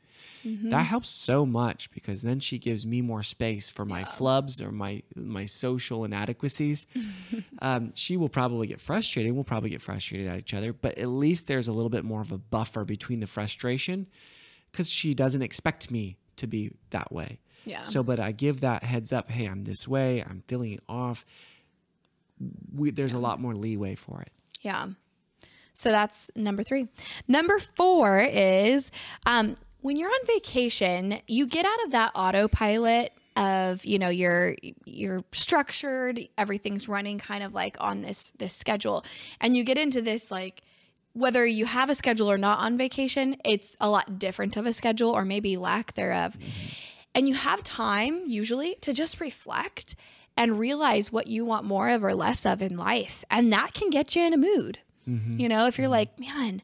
that 0.44 0.84
helps 0.84 1.10
so 1.10 1.46
much 1.46 1.92
because 1.92 2.22
then 2.22 2.40
she 2.40 2.58
gives 2.58 2.86
me 2.86 3.02
more 3.02 3.24
space 3.24 3.70
for 3.70 3.84
my 3.86 4.04
flubs 4.04 4.62
or 4.62 4.72
my 4.72 5.04
my 5.16 5.46
social 5.46 6.06
inadequacies 6.06 6.88
um, 7.62 7.92
she 7.96 8.18
will 8.18 8.30
probably 8.30 8.68
get 8.68 8.80
frustrated. 8.80 9.34
We'll 9.34 9.44
probably 9.44 9.70
get 9.70 9.82
frustrated 9.82 10.28
at 10.28 10.40
each 10.40 10.54
other, 10.54 10.74
but 10.74 10.98
at 10.98 11.08
least 11.08 11.48
there's 11.48 11.68
a 11.68 11.74
little 11.74 11.90
bit 11.90 12.06
more 12.06 12.22
of 12.22 12.32
a 12.32 12.38
buffer 12.38 12.86
between 12.86 13.20
the 13.20 13.28
frustration 13.28 14.08
because 14.72 14.90
she 14.90 15.14
doesn't 15.14 15.42
expect 15.42 15.92
me 15.92 16.18
to 16.38 16.48
be 16.48 16.72
that 16.92 17.12
way. 17.12 17.40
Yeah. 17.66 17.82
So, 17.82 18.04
but 18.04 18.20
I 18.20 18.32
give 18.32 18.62
that 18.62 18.84
heads 18.84 19.12
up. 19.12 19.30
Hey, 19.30 19.46
I'm 19.46 19.64
this 19.64 19.88
way. 19.88 20.24
I'm 20.24 20.44
feeling 20.48 20.74
it 20.74 20.84
off. 20.88 21.26
We, 22.74 22.92
there's 22.92 23.14
a 23.14 23.20
lot 23.20 23.42
more 23.42 23.56
leeway 23.56 23.96
for 23.96 24.22
it. 24.22 24.32
Yeah. 24.62 24.88
So 25.74 25.90
that's 25.90 26.32
number 26.36 26.64
three. 26.64 26.88
Number 27.28 27.60
four 27.60 28.20
is 28.20 28.92
um, 29.26 29.56
when 29.88 29.96
you're 29.96 30.10
on 30.10 30.26
vacation, 30.26 31.22
you 31.28 31.48
get 31.48 31.66
out 31.66 31.82
of 31.86 31.92
that 31.92 32.12
autopilot 32.14 33.14
of 33.38 33.86
you 33.86 33.98
know 33.98 34.10
you're 34.10 34.58
you're 34.84 35.24
structured, 35.32 36.20
everything's 36.38 36.90
running 36.90 37.18
kind 37.18 37.42
of 37.42 37.54
like 37.54 37.78
on 37.80 38.02
this 38.02 38.34
this 38.38 38.54
schedule, 38.54 39.06
and 39.40 39.56
you 39.56 39.64
get 39.64 39.78
into 39.78 40.02
this 40.02 40.30
like 40.30 40.62
whether 41.14 41.46
you 41.46 41.66
have 41.66 41.90
a 41.90 41.96
schedule 41.96 42.30
or 42.30 42.38
not 42.38 42.60
on 42.60 42.78
vacation, 42.78 43.38
it's 43.46 43.78
a 43.80 43.90
lot 43.90 44.20
different 44.20 44.58
of 44.58 44.66
a 44.66 44.74
schedule 44.74 45.10
or 45.10 45.24
maybe 45.24 45.56
lack 45.56 45.94
thereof. 45.94 46.38
And 47.16 47.30
you 47.30 47.36
have 47.36 47.64
time 47.64 48.24
usually 48.28 48.76
to 48.82 48.92
just 48.92 49.22
reflect 49.22 49.96
and 50.36 50.60
realize 50.60 51.14
what 51.14 51.28
you 51.28 51.46
want 51.46 51.64
more 51.64 51.88
of 51.88 52.04
or 52.04 52.14
less 52.14 52.46
of 52.46 52.62
in 52.62 52.76
life. 52.76 53.24
And 53.32 53.54
that 53.54 53.74
can 53.74 53.90
get 53.90 54.18
you 54.18 54.24
in 54.24 54.34
a 54.34 54.38
mood. 54.38 54.80
Mm-hmm. 55.08 55.40
You 55.40 55.48
know, 55.48 55.66
if 55.66 55.78
you're 55.78 55.86
mm-hmm. 55.86 55.92
like, 55.92 56.20
man, 56.20 56.62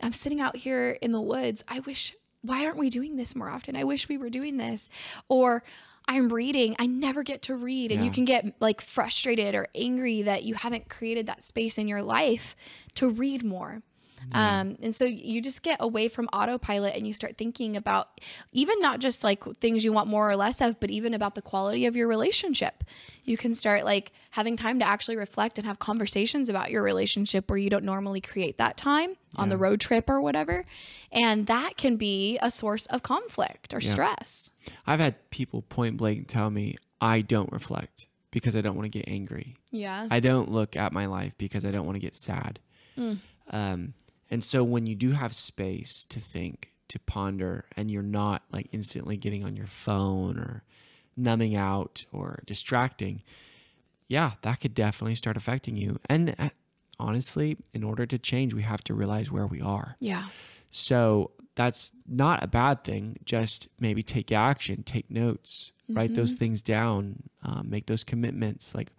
I'm 0.00 0.12
sitting 0.12 0.40
out 0.40 0.56
here 0.56 0.98
in 1.00 1.12
the 1.12 1.20
woods. 1.20 1.62
I 1.68 1.78
wish, 1.78 2.12
why 2.42 2.64
aren't 2.64 2.76
we 2.76 2.90
doing 2.90 3.16
this 3.16 3.34
more 3.34 3.48
often? 3.48 3.76
I 3.76 3.84
wish 3.84 4.08
we 4.08 4.18
were 4.18 4.30
doing 4.30 4.56
this. 4.56 4.90
Or 5.28 5.62
I'm 6.08 6.28
reading. 6.28 6.74
I 6.78 6.86
never 6.86 7.22
get 7.22 7.42
to 7.42 7.54
read. 7.54 7.92
And 7.92 8.04
you 8.04 8.10
can 8.10 8.24
get 8.24 8.54
like 8.60 8.80
frustrated 8.80 9.54
or 9.54 9.68
angry 9.74 10.22
that 10.22 10.42
you 10.42 10.54
haven't 10.54 10.88
created 10.88 11.26
that 11.26 11.42
space 11.42 11.78
in 11.78 11.86
your 11.88 12.02
life 12.02 12.56
to 12.94 13.08
read 13.08 13.44
more. 13.44 13.82
Um, 14.32 14.76
and 14.82 14.94
so 14.94 15.04
you 15.04 15.42
just 15.42 15.62
get 15.62 15.78
away 15.80 16.08
from 16.08 16.26
autopilot 16.32 16.94
and 16.94 17.06
you 17.06 17.12
start 17.12 17.36
thinking 17.36 17.76
about 17.76 18.20
even 18.52 18.80
not 18.80 19.00
just 19.00 19.24
like 19.24 19.44
things 19.56 19.84
you 19.84 19.92
want 19.92 20.08
more 20.08 20.30
or 20.30 20.36
less 20.36 20.60
of, 20.60 20.78
but 20.80 20.90
even 20.90 21.14
about 21.14 21.34
the 21.34 21.42
quality 21.42 21.86
of 21.86 21.96
your 21.96 22.08
relationship. 22.08 22.84
You 23.24 23.36
can 23.36 23.54
start 23.54 23.84
like 23.84 24.12
having 24.30 24.56
time 24.56 24.78
to 24.78 24.86
actually 24.86 25.16
reflect 25.16 25.58
and 25.58 25.66
have 25.66 25.78
conversations 25.78 26.48
about 26.48 26.70
your 26.70 26.82
relationship 26.82 27.50
where 27.50 27.58
you 27.58 27.70
don't 27.70 27.84
normally 27.84 28.20
create 28.20 28.58
that 28.58 28.76
time 28.76 29.16
on 29.36 29.48
the 29.48 29.56
road 29.56 29.80
trip 29.80 30.10
or 30.10 30.20
whatever. 30.20 30.64
And 31.10 31.46
that 31.46 31.76
can 31.76 31.96
be 31.96 32.38
a 32.42 32.50
source 32.50 32.86
of 32.86 33.02
conflict 33.02 33.72
or 33.74 33.80
stress. 33.80 34.50
I've 34.86 35.00
had 35.00 35.30
people 35.30 35.62
point 35.62 35.96
blank 35.96 36.28
tell 36.28 36.50
me 36.50 36.76
I 37.00 37.20
don't 37.20 37.52
reflect 37.52 38.06
because 38.30 38.56
I 38.56 38.60
don't 38.60 38.76
want 38.76 38.90
to 38.90 38.98
get 38.98 39.08
angry. 39.08 39.56
Yeah. 39.70 40.06
I 40.10 40.20
don't 40.20 40.50
look 40.50 40.76
at 40.76 40.92
my 40.92 41.06
life 41.06 41.36
because 41.38 41.64
I 41.64 41.70
don't 41.70 41.86
want 41.86 41.96
to 41.96 42.00
get 42.00 42.16
sad. 42.16 42.58
Um, 43.50 43.94
and 44.32 44.42
so 44.42 44.64
when 44.64 44.86
you 44.86 44.94
do 44.94 45.10
have 45.10 45.34
space 45.34 46.06
to 46.06 46.18
think, 46.18 46.72
to 46.88 46.98
ponder 46.98 47.66
and 47.76 47.90
you're 47.90 48.02
not 48.02 48.42
like 48.50 48.66
instantly 48.72 49.18
getting 49.18 49.44
on 49.44 49.56
your 49.56 49.66
phone 49.66 50.38
or 50.38 50.64
numbing 51.18 51.56
out 51.56 52.06
or 52.12 52.42
distracting, 52.46 53.22
yeah, 54.08 54.32
that 54.40 54.60
could 54.60 54.74
definitely 54.74 55.16
start 55.16 55.36
affecting 55.36 55.76
you. 55.76 55.98
And 56.06 56.34
uh, 56.38 56.48
honestly, 56.98 57.58
in 57.74 57.84
order 57.84 58.06
to 58.06 58.18
change, 58.18 58.54
we 58.54 58.62
have 58.62 58.82
to 58.84 58.94
realize 58.94 59.30
where 59.30 59.46
we 59.46 59.60
are. 59.60 59.96
Yeah. 60.00 60.24
So 60.70 61.32
that's 61.54 61.92
not 62.08 62.42
a 62.42 62.46
bad 62.46 62.84
thing. 62.84 63.18
Just 63.26 63.68
maybe 63.78 64.02
take 64.02 64.32
action, 64.32 64.82
take 64.82 65.10
notes, 65.10 65.72
write 65.90 66.14
those 66.14 66.34
things 66.34 66.62
down, 66.62 67.24
um, 67.42 67.68
make 67.68 67.84
those 67.84 68.02
commitments. 68.02 68.74
Like, 68.74 68.92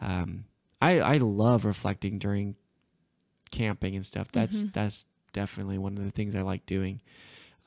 um, 0.00 0.46
I 0.82 0.98
I 0.98 1.16
love 1.18 1.64
reflecting 1.64 2.18
during 2.18 2.56
camping 3.50 3.94
and 3.94 4.04
stuff. 4.04 4.30
That's 4.32 4.64
that's 4.64 5.06
definitely 5.32 5.78
one 5.78 5.96
of 5.98 6.04
the 6.04 6.10
things 6.10 6.34
I 6.34 6.42
like 6.42 6.66
doing. 6.66 7.00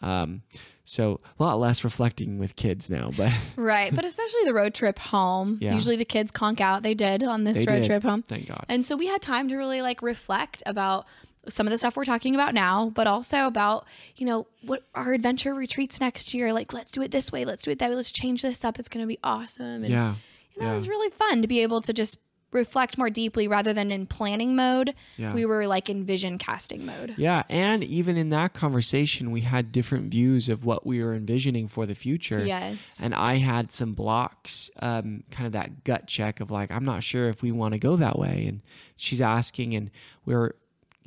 Um, 0.02 0.44
so 0.84 1.20
a 1.40 1.44
lot 1.44 1.60
less 1.60 1.84
reflecting 1.84 2.40
with 2.40 2.56
kids 2.56 2.90
now, 2.90 3.12
but 3.16 3.32
Right. 3.56 3.94
But 3.94 4.06
especially 4.06 4.46
the 4.46 4.54
road 4.54 4.74
trip 4.74 4.98
home. 4.98 5.58
Yeah. 5.62 5.74
Usually 5.74 5.98
the 5.98 6.06
kids 6.06 6.32
conk 6.32 6.62
out. 6.62 6.84
They 6.84 6.94
did 6.94 7.24
on 7.24 7.44
this 7.44 7.64
They 7.64 7.72
road 7.72 7.80
did. 7.80 7.86
trip 7.88 8.04
home. 8.04 8.24
Thank 8.24 8.48
God. 8.48 8.66
And 8.70 8.84
so 8.86 8.96
we 8.96 9.08
had 9.08 9.22
time 9.22 9.50
to 9.50 9.58
really 9.58 9.82
like 9.82 10.02
reflect 10.02 10.64
about 10.66 11.06
some 11.48 11.68
of 11.68 11.72
the 11.72 11.78
stuff 11.78 11.96
we're 11.96 12.06
talking 12.06 12.34
about 12.36 12.54
now, 12.54 12.90
but 12.90 13.08
also 13.08 13.46
about, 13.46 13.86
you 14.16 14.26
know, 14.26 14.48
what 14.64 14.84
our 14.96 15.14
adventure 15.14 15.54
retreats 15.54 16.00
next 16.00 16.34
year. 16.34 16.54
Like, 16.54 16.74
let's 16.74 16.92
do 16.92 17.02
it 17.02 17.12
this 17.12 17.32
way. 17.32 17.46
Let's 17.46 17.64
do 17.64 17.72
it 17.72 17.80
that 17.80 17.90
way. 17.90 17.96
Let's 17.96 18.12
change 18.12 18.42
this 18.42 18.64
up. 18.64 18.80
It's 18.80 18.90
going 18.90 19.04
to 19.04 19.08
be 19.08 19.20
awesome. 19.24 19.84
And, 19.84 19.90
yeah, 19.90 20.16
you 20.56 20.62
know, 20.62 20.68
yeah. 20.68 20.72
it 20.72 20.76
was 20.76 20.88
really 20.88 21.10
fun 21.10 21.42
to 21.42 21.48
be 21.48 21.62
able 21.62 21.82
to 21.82 21.94
just 21.94 22.18
reflect 22.52 22.98
more 22.98 23.10
deeply 23.10 23.48
rather 23.48 23.74
than 23.74 23.92
in 23.92 24.06
planning 24.06 24.56
mode. 24.56 24.94
Yeah. 25.18 25.34
We 25.34 25.46
were 25.46 25.68
like 25.68 25.90
in 25.90 26.06
vision 26.06 26.38
casting 26.38 26.86
mode. 26.86 27.16
Yeah, 27.18 27.44
and 27.50 27.84
even 27.84 28.18
in 28.18 28.30
that 28.30 28.54
conversation, 28.54 29.32
we 29.32 29.42
had 29.42 29.72
different 29.72 30.12
views 30.12 30.50
of 30.50 30.66
what 30.66 30.86
we 30.86 31.04
were 31.04 31.14
envisioning 31.14 31.68
for 31.68 31.86
the 31.86 31.96
future. 31.96 32.44
Yes. 32.46 33.02
And 33.04 33.14
I 33.14 33.38
had 33.38 33.72
some 33.72 33.94
blocks, 33.94 34.72
um, 34.82 35.24
kind 35.32 35.46
of 35.46 35.54
that 35.54 35.84
gut 35.84 36.08
check 36.08 36.40
of 36.40 36.52
like, 36.52 36.72
I'm 36.72 36.86
not 36.86 37.04
sure 37.04 37.30
if 37.30 37.42
we 37.42 37.52
want 37.52 37.74
to 37.74 37.80
go 37.80 37.96
that 37.96 38.18
way. 38.18 38.46
And 38.48 38.62
she's 38.96 39.22
asking, 39.22 39.74
and 39.74 39.92
we 40.26 40.34
are 40.34 40.56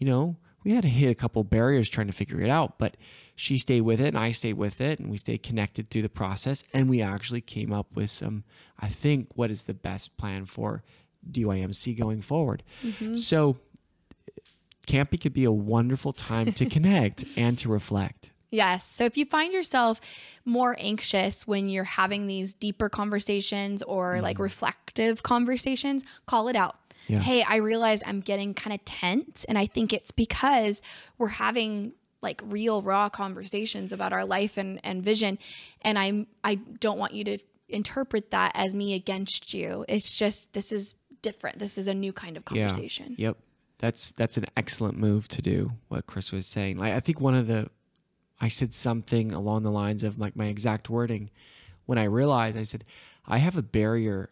you 0.03 0.07
know, 0.07 0.35
we 0.65 0.73
had 0.73 0.83
to 0.83 0.89
hit 0.89 1.11
a 1.11 1.15
couple 1.15 1.45
barriers 1.45 1.89
trying 1.89 2.09
to 2.09 2.13
figure 2.13 2.41
it 2.41 2.51
out, 2.51 2.77
but 2.77 2.97
she 3.37 3.57
stayed 3.57 3.83
with 3.83 4.01
it 4.01 4.09
and 4.09 4.19
I 4.19 4.33
stayed 4.33 4.55
with 4.55 4.81
it 4.81 4.99
and 4.99 5.11
we 5.11 5.17
stayed 5.17 5.45
connected 5.45 5.87
through 5.87 6.03
the 6.03 6.09
process. 6.09 6.65
And 6.75 6.91
we 6.91 7.01
actually 7.01 7.41
came 7.41 7.73
up 7.73 7.87
with 7.95 8.11
some, 8.11 8.43
I 8.81 8.89
think, 8.89 9.29
what 9.37 9.53
is 9.53 9.65
the 9.65 9.75
best 9.75 10.17
plan 10.17 10.47
for 10.47 10.83
DYMC 11.31 11.99
going 11.99 12.23
forward. 12.23 12.63
Mm-hmm. 12.83 13.15
So, 13.17 13.59
camping 14.87 15.21
could 15.21 15.33
be 15.33 15.45
a 15.45 15.53
wonderful 15.53 16.13
time 16.13 16.53
to 16.53 16.67
connect 16.71 17.25
and 17.37 17.59
to 17.59 17.69
reflect. 17.69 18.31
Yes. 18.53 18.87
So 18.87 19.05
if 19.05 19.17
you 19.17 19.25
find 19.25 19.55
yourself 19.55 19.99
more 20.45 20.77
anxious 20.79 21.47
when 21.47 21.71
you're 21.71 21.85
having 21.85 22.27
these 22.27 22.53
deeper 22.53 22.91
conversations 22.91 23.83
or 23.83 24.15
mm-hmm. 24.15 24.23
like 24.23 24.39
reflective 24.39 25.23
conversations, 25.23 26.05
call 26.27 26.49
it 26.49 26.55
out. 26.55 26.77
Yeah. 27.09 27.21
Hey, 27.21 27.43
I 27.43 27.57
realized 27.57 28.05
I'm 28.07 28.21
getting 28.21 28.53
kind 28.53 28.75
of 28.75 28.85
tense. 28.85 29.45
And 29.45 29.57
I 29.57 29.65
think 29.65 29.95
it's 29.95 30.11
because 30.11 30.83
we're 31.17 31.29
having 31.29 31.95
like 32.21 32.43
real 32.45 32.83
raw 32.83 33.09
conversations 33.09 33.91
about 33.91 34.13
our 34.13 34.25
life 34.25 34.59
and, 34.59 34.81
and 34.85 35.03
vision. 35.03 35.39
And 35.81 35.99
I'm 35.99 36.27
I 36.45 36.57
don't 36.57 36.99
want 36.99 37.15
you 37.15 37.25
to 37.25 37.39
interpret 37.71 38.31
that 38.33 38.53
as 38.55 38.75
me 38.75 38.95
against 38.95 39.55
you. 39.55 39.87
It's 39.89 40.17
just 40.17 40.53
this 40.53 40.73
is 40.73 40.95
different. 41.23 41.59
This 41.59 41.79
is 41.79 41.89
a 41.89 41.95
new 41.95 42.13
kind 42.13 42.37
of 42.37 42.45
conversation. 42.45 43.15
Yeah. 43.17 43.29
Yep. 43.29 43.37
That's 43.79 44.13
that's 44.13 44.37
an 44.37 44.47
excellent 44.57 44.99
move 44.99 45.27
to 45.29 45.43
do. 45.43 45.73
What 45.89 46.07
Chris 46.07 46.31
was 46.33 46.47
saying. 46.47 46.79
Like 46.79 46.93
I 46.93 47.01
think 47.01 47.21
one 47.21 47.35
of 47.35 47.47
the, 47.47 47.71
I 48.41 48.49
said 48.49 48.75
something 48.75 49.33
along 49.33 49.63
the 49.63 49.71
lines 49.71 50.05
of 50.05 50.19
like 50.19 50.37
my 50.37 50.47
exact 50.47 50.89
wording, 50.91 51.31
when 51.87 51.99
I 51.99 52.05
realized 52.05 52.57
I 52.57 52.63
said, 52.63 52.85
I 53.27 53.39
have 53.39 53.57
a 53.57 53.63
barrier, 53.63 54.31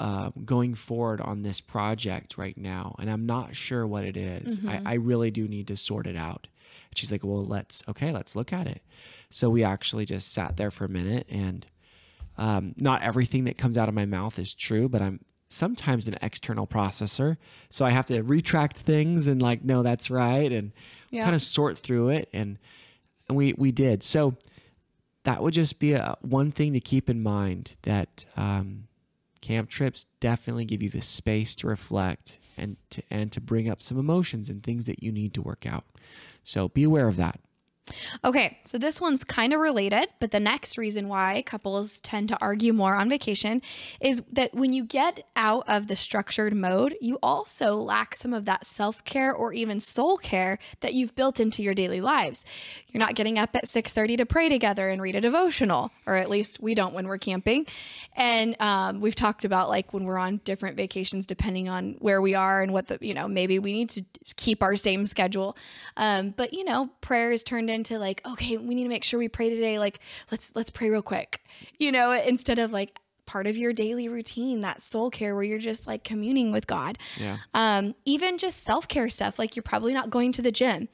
uh, 0.00 0.30
going 0.44 0.74
forward 0.74 1.20
on 1.20 1.42
this 1.42 1.60
project 1.60 2.38
right 2.38 2.56
now, 2.56 2.96
and 2.98 3.10
I'm 3.10 3.26
not 3.26 3.54
sure 3.54 3.86
what 3.86 4.04
it 4.04 4.16
is. 4.16 4.58
I, 4.66 4.80
I 4.86 4.94
really 4.94 5.30
do 5.30 5.46
need 5.46 5.68
to 5.68 5.76
sort 5.76 6.06
it 6.06 6.16
out. 6.16 6.48
And 6.88 6.98
she's 6.98 7.12
like, 7.12 7.22
well, 7.22 7.42
let's 7.42 7.84
okay, 7.86 8.10
let's 8.10 8.34
look 8.34 8.52
at 8.52 8.66
it. 8.66 8.82
So 9.28 9.50
we 9.50 9.62
actually 9.62 10.06
just 10.06 10.32
sat 10.32 10.56
there 10.56 10.70
for 10.70 10.86
a 10.86 10.88
minute 10.88 11.26
and 11.28 11.66
um, 12.38 12.74
not 12.78 13.02
everything 13.02 13.44
that 13.44 13.58
comes 13.58 13.76
out 13.76 13.88
of 13.88 13.94
my 13.94 14.06
mouth 14.06 14.38
is 14.38 14.54
true, 14.54 14.88
but 14.88 15.02
I'm 15.02 15.20
sometimes 15.50 16.06
an 16.08 16.16
external 16.22 16.66
processor. 16.66 17.36
So 17.68 17.84
I 17.84 17.90
have 17.90 18.06
to 18.06 18.22
retract 18.22 18.76
things 18.78 19.26
and 19.26 19.42
like, 19.42 19.64
no, 19.64 19.82
that's 19.82 20.08
right. 20.10 20.50
And 20.50 20.72
Yeah. 21.10 21.24
kind 21.24 21.34
of 21.34 21.42
sort 21.42 21.76
through 21.76 22.10
it. 22.10 22.28
And, 22.32 22.56
and 23.28 23.36
we, 23.36 23.52
we 23.58 23.72
did. 23.72 24.02
So 24.02 24.36
that 25.24 25.42
would 25.42 25.52
just 25.52 25.78
be 25.80 25.92
a, 25.92 26.16
one 26.22 26.52
thing 26.52 26.72
to 26.72 26.80
keep 26.80 27.10
in 27.10 27.22
mind 27.22 27.76
that, 27.82 28.26
um, 28.36 28.84
camp 29.40 29.68
trips 29.70 30.04
definitely 30.20 30.66
give 30.66 30.82
you 30.82 30.90
the 30.90 31.00
space 31.00 31.56
to 31.56 31.66
reflect 31.66 32.38
and 32.58 32.76
to, 32.90 33.02
and 33.10 33.32
to 33.32 33.40
bring 33.40 33.68
up 33.70 33.82
some 33.82 33.98
emotions 33.98 34.48
and 34.50 34.62
things 34.62 34.86
that 34.86 35.02
you 35.02 35.10
need 35.10 35.34
to 35.34 35.42
work 35.42 35.66
out. 35.66 35.84
So 36.44 36.68
be 36.68 36.84
aware 36.84 37.08
of 37.08 37.16
that. 37.16 37.40
Okay, 38.24 38.58
so 38.64 38.78
this 38.78 39.00
one's 39.00 39.24
kind 39.24 39.52
of 39.52 39.60
related, 39.60 40.08
but 40.18 40.30
the 40.30 40.40
next 40.40 40.78
reason 40.78 41.08
why 41.08 41.42
couples 41.46 42.00
tend 42.00 42.28
to 42.28 42.38
argue 42.40 42.72
more 42.72 42.94
on 42.94 43.08
vacation 43.08 43.62
is 44.00 44.22
that 44.32 44.54
when 44.54 44.72
you 44.72 44.84
get 44.84 45.26
out 45.36 45.64
of 45.66 45.86
the 45.86 45.96
structured 45.96 46.54
mode, 46.54 46.96
you 47.00 47.18
also 47.22 47.74
lack 47.74 48.14
some 48.14 48.32
of 48.32 48.44
that 48.44 48.66
self 48.66 49.04
care 49.04 49.34
or 49.34 49.52
even 49.52 49.80
soul 49.80 50.16
care 50.16 50.58
that 50.80 50.94
you've 50.94 51.14
built 51.14 51.40
into 51.40 51.62
your 51.62 51.74
daily 51.74 52.00
lives. 52.00 52.44
You're 52.88 53.00
not 53.00 53.14
getting 53.14 53.38
up 53.38 53.54
at 53.54 53.66
6:30 53.66 54.18
to 54.18 54.26
pray 54.26 54.48
together 54.48 54.88
and 54.88 55.00
read 55.00 55.16
a 55.16 55.20
devotional, 55.20 55.90
or 56.06 56.16
at 56.16 56.30
least 56.30 56.60
we 56.60 56.74
don't 56.74 56.94
when 56.94 57.06
we're 57.06 57.18
camping. 57.18 57.66
And 58.14 58.56
um, 58.60 59.00
we've 59.00 59.14
talked 59.14 59.44
about 59.44 59.68
like 59.68 59.92
when 59.92 60.04
we're 60.04 60.18
on 60.18 60.38
different 60.44 60.76
vacations, 60.76 61.26
depending 61.26 61.68
on 61.68 61.96
where 62.00 62.20
we 62.20 62.34
are 62.34 62.62
and 62.62 62.72
what 62.72 62.88
the 62.88 62.98
you 63.00 63.14
know 63.14 63.28
maybe 63.28 63.58
we 63.58 63.72
need 63.72 63.90
to 63.90 64.04
keep 64.36 64.62
our 64.62 64.76
same 64.76 65.06
schedule. 65.06 65.56
Um, 65.96 66.30
but 66.30 66.52
you 66.52 66.64
know, 66.64 66.90
prayer 67.00 67.32
is 67.32 67.42
turned 67.42 67.70
into 67.70 67.79
like, 67.98 68.20
okay, 68.26 68.56
we 68.56 68.74
need 68.74 68.84
to 68.84 68.88
make 68.88 69.04
sure 69.04 69.18
we 69.18 69.28
pray 69.28 69.50
today. 69.50 69.78
Like, 69.78 70.00
let's 70.30 70.54
let's 70.54 70.70
pray 70.70 70.90
real 70.90 71.02
quick. 71.02 71.42
You 71.78 71.92
know, 71.92 72.12
instead 72.12 72.58
of 72.58 72.72
like 72.72 72.98
part 73.26 73.46
of 73.46 73.56
your 73.56 73.72
daily 73.72 74.08
routine, 74.08 74.60
that 74.62 74.82
soul 74.82 75.08
care 75.08 75.34
where 75.34 75.44
you're 75.44 75.58
just 75.58 75.86
like 75.86 76.02
communing 76.02 76.50
with 76.50 76.66
God. 76.66 76.98
Yeah. 77.16 77.38
Um, 77.54 77.94
even 78.04 78.38
just 78.38 78.64
self 78.64 78.88
care 78.88 79.08
stuff, 79.08 79.38
like 79.38 79.54
you're 79.54 79.62
probably 79.62 79.94
not 79.94 80.10
going 80.10 80.32
to 80.32 80.42
the 80.42 80.50
gym. 80.50 80.88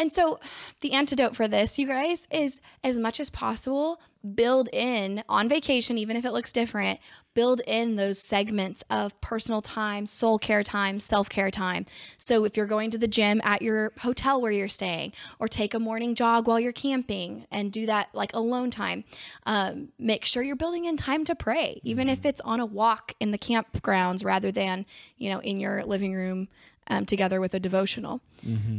And 0.00 0.10
so, 0.10 0.40
the 0.80 0.92
antidote 0.92 1.36
for 1.36 1.46
this, 1.46 1.78
you 1.78 1.86
guys, 1.86 2.26
is 2.30 2.62
as 2.82 2.98
much 2.98 3.20
as 3.20 3.28
possible, 3.28 4.00
build 4.34 4.70
in 4.72 5.22
on 5.28 5.46
vacation, 5.46 5.98
even 5.98 6.16
if 6.16 6.24
it 6.24 6.32
looks 6.32 6.54
different, 6.54 7.00
build 7.34 7.60
in 7.66 7.96
those 7.96 8.18
segments 8.18 8.82
of 8.88 9.18
personal 9.20 9.60
time, 9.60 10.06
soul 10.06 10.38
care 10.38 10.62
time, 10.62 11.00
self 11.00 11.28
care 11.28 11.50
time. 11.50 11.84
So, 12.16 12.46
if 12.46 12.56
you're 12.56 12.64
going 12.64 12.90
to 12.92 12.98
the 12.98 13.06
gym 13.06 13.42
at 13.44 13.60
your 13.60 13.92
hotel 13.98 14.40
where 14.40 14.50
you're 14.50 14.68
staying, 14.68 15.12
or 15.38 15.48
take 15.48 15.74
a 15.74 15.78
morning 15.78 16.14
jog 16.14 16.48
while 16.48 16.58
you're 16.58 16.72
camping 16.72 17.44
and 17.52 17.70
do 17.70 17.84
that 17.84 18.08
like 18.14 18.32
alone 18.32 18.70
time, 18.70 19.04
um, 19.44 19.90
make 19.98 20.24
sure 20.24 20.42
you're 20.42 20.56
building 20.56 20.86
in 20.86 20.96
time 20.96 21.24
to 21.24 21.34
pray, 21.34 21.78
even 21.84 22.08
if 22.08 22.24
it's 22.24 22.40
on 22.40 22.58
a 22.58 22.64
walk 22.64 23.12
in 23.20 23.32
the 23.32 23.38
campgrounds 23.38 24.24
rather 24.24 24.50
than, 24.50 24.86
you 25.18 25.28
know, 25.28 25.40
in 25.40 25.60
your 25.60 25.84
living 25.84 26.14
room 26.14 26.48
um, 26.90 27.06
together 27.06 27.40
with 27.40 27.54
a 27.54 27.60
devotional. 27.60 28.20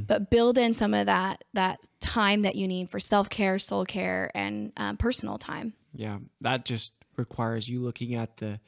But 0.07 0.29
build 0.29 0.57
in 0.57 0.73
some 0.73 0.93
of 0.93 1.05
that 1.07 1.43
that 1.53 1.79
time 1.99 2.41
that 2.41 2.55
you 2.55 2.67
need 2.67 2.89
for 2.89 2.99
self 2.99 3.29
care, 3.29 3.57
soul 3.57 3.85
care, 3.85 4.29
and 4.35 4.71
um, 4.77 4.97
personal 4.97 5.37
time. 5.37 5.73
Yeah, 5.93 6.19
that 6.41 6.65
just 6.65 6.93
requires 7.17 7.67
you 7.69 7.81
looking 7.81 8.15
at 8.15 8.37
the 8.37 8.59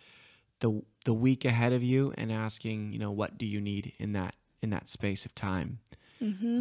the 0.59 0.81
the 1.05 1.13
week 1.13 1.45
ahead 1.45 1.73
of 1.73 1.83
you 1.83 2.13
and 2.17 2.31
asking, 2.31 2.93
you 2.93 2.99
know, 2.99 3.11
what 3.11 3.37
do 3.37 3.45
you 3.45 3.59
need 3.59 3.93
in 3.99 4.13
that 4.13 4.35
in 4.61 4.69
that 4.71 4.87
space 4.87 5.25
of 5.25 5.35
time. 5.35 5.79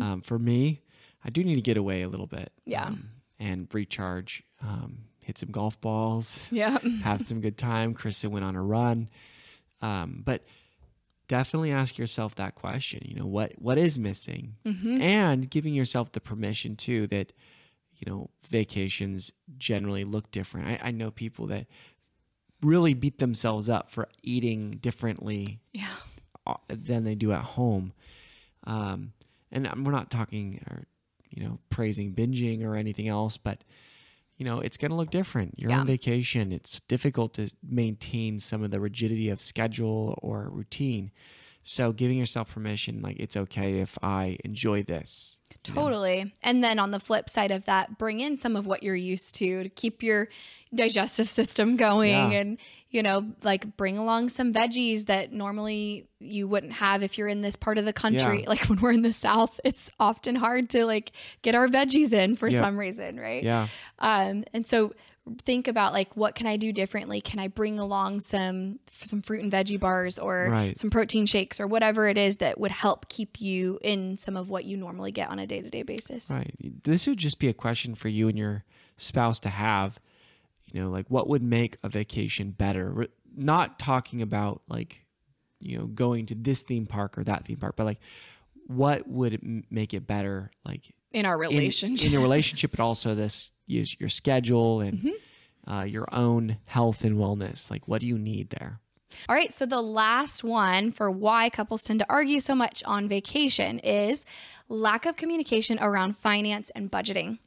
Um, 0.01 0.23
for 0.23 0.41
me, 0.41 0.81
I 1.25 1.31
do 1.31 1.45
need 1.45 1.55
to 1.55 1.61
get 1.63 1.77
away 1.77 2.03
a 2.03 2.09
little 2.09 2.27
bit. 2.27 2.51
Yeah. 2.67 2.87
um, 2.87 3.11
and 3.39 3.69
recharge. 3.73 4.43
Um, 4.61 5.05
hit 5.21 5.39
some 5.39 5.51
golf 5.51 5.81
balls. 5.81 6.41
Yeah. 6.51 6.79
have 7.05 7.23
some 7.23 7.41
good 7.41 7.57
time. 7.57 7.95
Krista 7.95 8.29
went 8.29 8.45
on 8.45 8.57
a 8.57 8.63
run. 8.63 9.09
Um, 9.81 10.23
but 10.25 10.43
definitely 11.37 11.73
ask 11.73 11.97
yourself 11.97 12.35
that 12.35 12.55
question. 12.55 13.01
You 13.05 13.15
know, 13.21 13.27
what 13.27 13.53
what 13.57 13.79
is 13.79 13.99
missing? 13.99 14.57
And 14.65 15.49
giving 15.49 15.73
yourself 15.73 16.13
the 16.13 16.21
permission 16.21 16.77
too 16.77 17.07
that, 17.07 17.33
you 17.97 18.11
know, 18.11 18.29
vacations 18.49 19.33
generally 19.57 20.05
look 20.05 20.31
different. 20.31 20.67
I, 20.69 20.89
I 20.89 20.91
know 20.91 21.11
people 21.11 21.47
that 21.47 21.67
really 22.61 22.93
beat 22.95 23.19
themselves 23.19 23.69
up 23.71 23.91
for 23.91 24.09
eating 24.23 24.73
differently 24.73 25.61
Yeah. 25.73 25.89
than 26.69 27.05
they 27.05 27.15
do 27.15 27.33
at 27.33 27.45
home. 27.57 27.93
Um, 28.65 29.13
and 29.51 29.67
we're 29.87 29.93
not 29.93 30.11
talking 30.11 30.63
or 30.71 30.85
you 31.31 31.43
know 31.45 31.59
praising 31.71 32.15
binging 32.15 32.63
or 32.63 32.77
anything 32.77 33.09
else, 33.09 33.37
but 33.39 33.65
you 34.43 34.51
know 34.51 34.59
it's 34.59 34.77
going 34.77 34.91
to 34.91 34.97
look 34.97 35.11
different. 35.11 35.55
You're 35.57 35.71
Yeah. 35.71 35.81
on 35.83 35.87
vacation. 35.87 36.51
It's 36.51 36.81
difficult 36.89 37.35
to 37.35 37.49
maintain 37.63 38.41
some 38.41 38.65
of 38.65 38.73
the 38.73 38.81
rigidity 38.81 39.29
of 39.29 39.41
schedule 39.41 40.19
or 40.21 40.51
routine. 40.51 41.13
So 41.63 41.93
giving 41.93 42.19
yourself 42.19 42.53
permission, 42.53 43.03
like 43.03 43.17
it's 43.21 43.37
okay 43.37 43.81
if 43.81 43.97
I 44.03 44.39
enjoy 44.45 44.83
this. 44.83 45.41
Totally. 45.63 46.35
And 46.43 46.65
then 46.65 46.81
on 46.81 46.91
the 46.91 46.99
flip 46.99 47.29
side 47.31 47.53
of 47.53 47.67
that, 47.67 47.97
bring 47.97 48.19
in 48.19 48.37
some 48.37 48.57
of 48.57 48.67
what 48.67 48.83
you're 48.83 48.97
used 48.97 49.35
to 49.37 49.63
to 49.63 49.69
keep 49.69 50.03
your 50.03 50.29
digestive 50.75 51.29
system 51.29 51.77
going 51.77 52.11
Yeah. 52.11 52.31
and, 52.33 52.59
you 52.91 53.03
know, 53.03 53.33
like 53.45 53.77
bring 53.77 53.97
along 53.97 54.31
some 54.31 54.53
veggies 54.53 55.07
that 55.07 55.33
normally 55.33 56.09
you 56.19 56.49
wouldn't 56.49 56.73
have 56.75 57.03
if 57.05 57.17
you're 57.17 57.29
in 57.29 57.43
this 57.43 57.55
part 57.55 57.79
of 57.79 57.85
the 57.85 57.93
country. 57.93 58.43
Yeah. 58.43 58.49
Like 58.49 58.65
when 58.69 58.81
we're 58.81 58.93
in 58.93 59.03
the 59.03 59.13
South, 59.13 59.61
it's 59.65 59.89
often 60.01 60.35
hard 60.35 60.69
to 60.71 60.85
like 60.85 61.13
get 61.43 61.55
our 61.55 61.69
veggies 61.69 62.13
in 62.13 62.35
for 62.35 62.51
some 62.51 62.77
reason, 62.77 63.21
right? 63.21 63.45
Yeah. 63.45 63.69
Um, 64.01 64.43
and 64.53 64.67
so 64.67 64.95
think 65.45 65.69
about 65.69 65.93
like 65.93 66.17
what 66.17 66.35
can 66.35 66.47
I 66.47 66.57
do 66.57 66.73
differently? 66.73 67.21
Can 67.21 67.39
I 67.39 67.49
bring 67.49 67.79
along 67.79 68.21
some 68.21 68.81
some 68.91 69.23
fruit 69.23 69.43
and 69.43 69.53
veggie 69.53 69.79
bars 69.79 70.19
or 70.19 70.49
Right. 70.51 70.77
some 70.77 70.91
protein 70.91 71.27
shakes 71.27 71.61
or 71.61 71.67
whatever 71.67 72.09
it 72.09 72.19
is 72.19 72.39
that 72.39 72.59
would 72.59 72.73
help 72.73 73.09
keep 73.09 73.41
you 73.41 73.79
in 73.83 74.17
some 74.17 74.37
of 74.37 74.49
what 74.51 74.65
you 74.65 74.77
normally 74.77 75.13
get 75.13 75.29
on 75.31 75.39
a 75.39 75.47
day-to-day 75.47 75.83
basis. 75.83 76.31
Right. 76.31 76.55
This 76.85 77.07
would 77.07 77.19
just 77.19 77.39
be 77.39 77.49
a 77.49 77.55
question 77.55 77.95
for 77.95 78.09
you 78.09 78.29
and 78.29 78.37
your 78.37 78.65
spouse 78.97 79.39
to 79.41 79.49
have. 79.49 80.01
You 80.73 80.83
know, 80.83 80.91
like 80.91 81.07
what 81.09 81.29
would 81.29 81.43
make 81.43 81.77
a 81.85 81.89
vacation 81.89 82.51
better? 82.51 83.07
Not 83.37 83.79
talking 83.79 84.23
about 84.23 84.63
like, 84.69 85.05
you 85.61 85.79
know, 85.79 85.87
going 85.87 86.27
to 86.27 86.35
this 86.35 86.63
theme 86.65 86.87
park 86.87 87.17
or 87.17 87.25
that 87.25 87.45
theme 87.45 87.59
park, 87.59 87.75
but 87.77 87.85
like, 87.85 88.01
what 88.67 89.07
would 89.09 89.65
make 89.71 89.93
it 89.95 90.07
better? 90.07 90.51
Like 90.65 90.95
In 91.13 91.27
our 91.27 91.35
in- 91.45 91.51
relationship. 91.51 92.07
in, 92.07 92.13
your 92.13 92.23
relationship, 92.29 92.71
but 92.71 92.81
also 92.81 93.15
this 93.15 93.53
use 93.67 93.97
your 93.99 94.09
schedule 94.09 94.81
and 94.81 94.99
Mm-hmm. 94.99 95.71
uh, 95.73 95.85
your 95.85 96.07
own 96.13 96.57
health 96.67 97.05
and 97.05 97.17
wellness. 97.17 97.71
Like, 97.71 97.87
what 97.89 98.01
do 98.01 98.07
you 98.07 98.19
need 98.19 98.51
there? 98.51 98.81
All 99.29 99.35
right, 99.37 99.53
so 99.53 99.67
the 99.67 99.83
last 99.83 100.43
one 100.43 100.91
for 100.91 101.11
why 101.11 101.51
couples 101.51 101.83
tend 101.83 102.01
to 102.01 102.07
argue 102.09 102.41
so 102.41 102.55
much 102.55 102.83
on 102.87 103.09
vacation 103.09 103.79
is 103.81 104.25
lack 104.69 105.05
of 105.07 105.17
communication 105.17 105.79
around 105.81 106.17
finance 106.17 106.71
and 106.71 106.91
budgeting. 106.91 107.39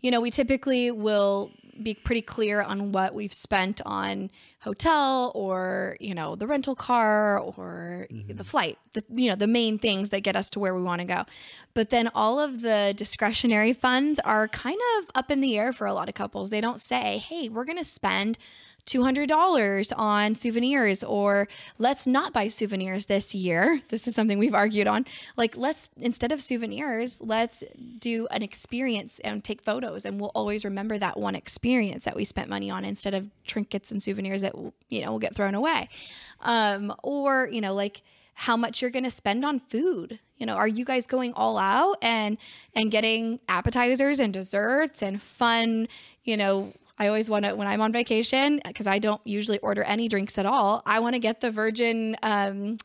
You 0.00 0.10
know, 0.12 0.20
we 0.20 0.30
typically 0.30 0.90
will 0.90 1.50
be 1.84 1.94
pretty 1.94 2.22
clear 2.22 2.62
on 2.62 2.92
what 2.92 3.14
we've 3.14 3.32
spent 3.32 3.80
on 3.84 4.30
hotel 4.60 5.32
or, 5.34 5.96
you 6.00 6.14
know, 6.14 6.36
the 6.36 6.46
rental 6.46 6.74
car 6.74 7.38
or 7.38 8.06
mm-hmm. 8.10 8.36
the 8.36 8.44
flight, 8.44 8.78
the 8.92 9.02
you 9.14 9.28
know, 9.28 9.34
the 9.34 9.46
main 9.46 9.78
things 9.78 10.10
that 10.10 10.20
get 10.20 10.36
us 10.36 10.50
to 10.50 10.60
where 10.60 10.74
we 10.74 10.82
want 10.82 11.00
to 11.00 11.06
go. 11.06 11.24
But 11.74 11.90
then 11.90 12.10
all 12.14 12.38
of 12.38 12.62
the 12.62 12.94
discretionary 12.96 13.72
funds 13.72 14.20
are 14.20 14.48
kind 14.48 14.80
of 14.98 15.10
up 15.14 15.30
in 15.30 15.40
the 15.40 15.58
air 15.58 15.72
for 15.72 15.86
a 15.86 15.94
lot 15.94 16.08
of 16.08 16.14
couples. 16.14 16.50
They 16.50 16.60
don't 16.60 16.80
say, 16.80 17.18
"Hey, 17.18 17.48
we're 17.48 17.64
going 17.64 17.78
to 17.78 17.84
spend 17.84 18.38
$200 18.86 19.92
on 19.96 20.34
souvenirs 20.34 21.02
or 21.04 21.48
let's 21.78 22.06
not 22.06 22.32
buy 22.32 22.48
souvenirs 22.48 23.06
this 23.06 23.34
year. 23.34 23.82
This 23.88 24.06
is 24.06 24.14
something 24.14 24.38
we've 24.38 24.54
argued 24.54 24.86
on. 24.86 25.06
Like 25.36 25.56
let's 25.56 25.90
instead 25.96 26.32
of 26.32 26.42
souvenirs, 26.42 27.20
let's 27.20 27.62
do 27.98 28.26
an 28.30 28.42
experience 28.42 29.18
and 29.20 29.42
take 29.42 29.62
photos 29.62 30.04
and 30.04 30.20
we'll 30.20 30.32
always 30.34 30.64
remember 30.64 30.98
that 30.98 31.18
one 31.18 31.34
experience 31.34 32.04
that 32.04 32.16
we 32.16 32.24
spent 32.24 32.48
money 32.48 32.70
on 32.70 32.84
instead 32.84 33.14
of 33.14 33.28
trinkets 33.46 33.90
and 33.90 34.02
souvenirs 34.02 34.42
that 34.42 34.54
you 34.88 35.04
know 35.04 35.12
will 35.12 35.18
get 35.18 35.34
thrown 35.34 35.54
away. 35.54 35.88
Um 36.40 36.92
or, 37.02 37.48
you 37.50 37.60
know, 37.60 37.74
like 37.74 38.02
how 38.40 38.56
much 38.56 38.80
you're 38.80 38.90
going 38.90 39.04
to 39.04 39.10
spend 39.10 39.44
on 39.44 39.60
food. 39.60 40.18
You 40.38 40.46
know, 40.46 40.54
are 40.54 40.66
you 40.66 40.86
guys 40.86 41.06
going 41.06 41.34
all 41.34 41.58
out 41.58 41.98
and 42.00 42.38
and 42.74 42.90
getting 42.90 43.38
appetizers 43.48 44.18
and 44.18 44.32
desserts 44.32 45.02
and 45.02 45.20
fun, 45.20 45.88
you 46.24 46.38
know, 46.38 46.72
I 47.00 47.08
always 47.08 47.30
want 47.30 47.46
to 47.46 47.56
when 47.56 47.66
I'm 47.66 47.80
on 47.80 47.92
vacation 47.92 48.60
because 48.64 48.86
I 48.86 48.98
don't 48.98 49.20
usually 49.24 49.58
order 49.58 49.82
any 49.82 50.06
drinks 50.06 50.38
at 50.38 50.44
all. 50.44 50.82
I 50.84 51.00
want 51.00 51.14
to 51.14 51.18
get 51.18 51.40
the 51.40 51.50
virgin 51.50 52.14
um 52.22 52.76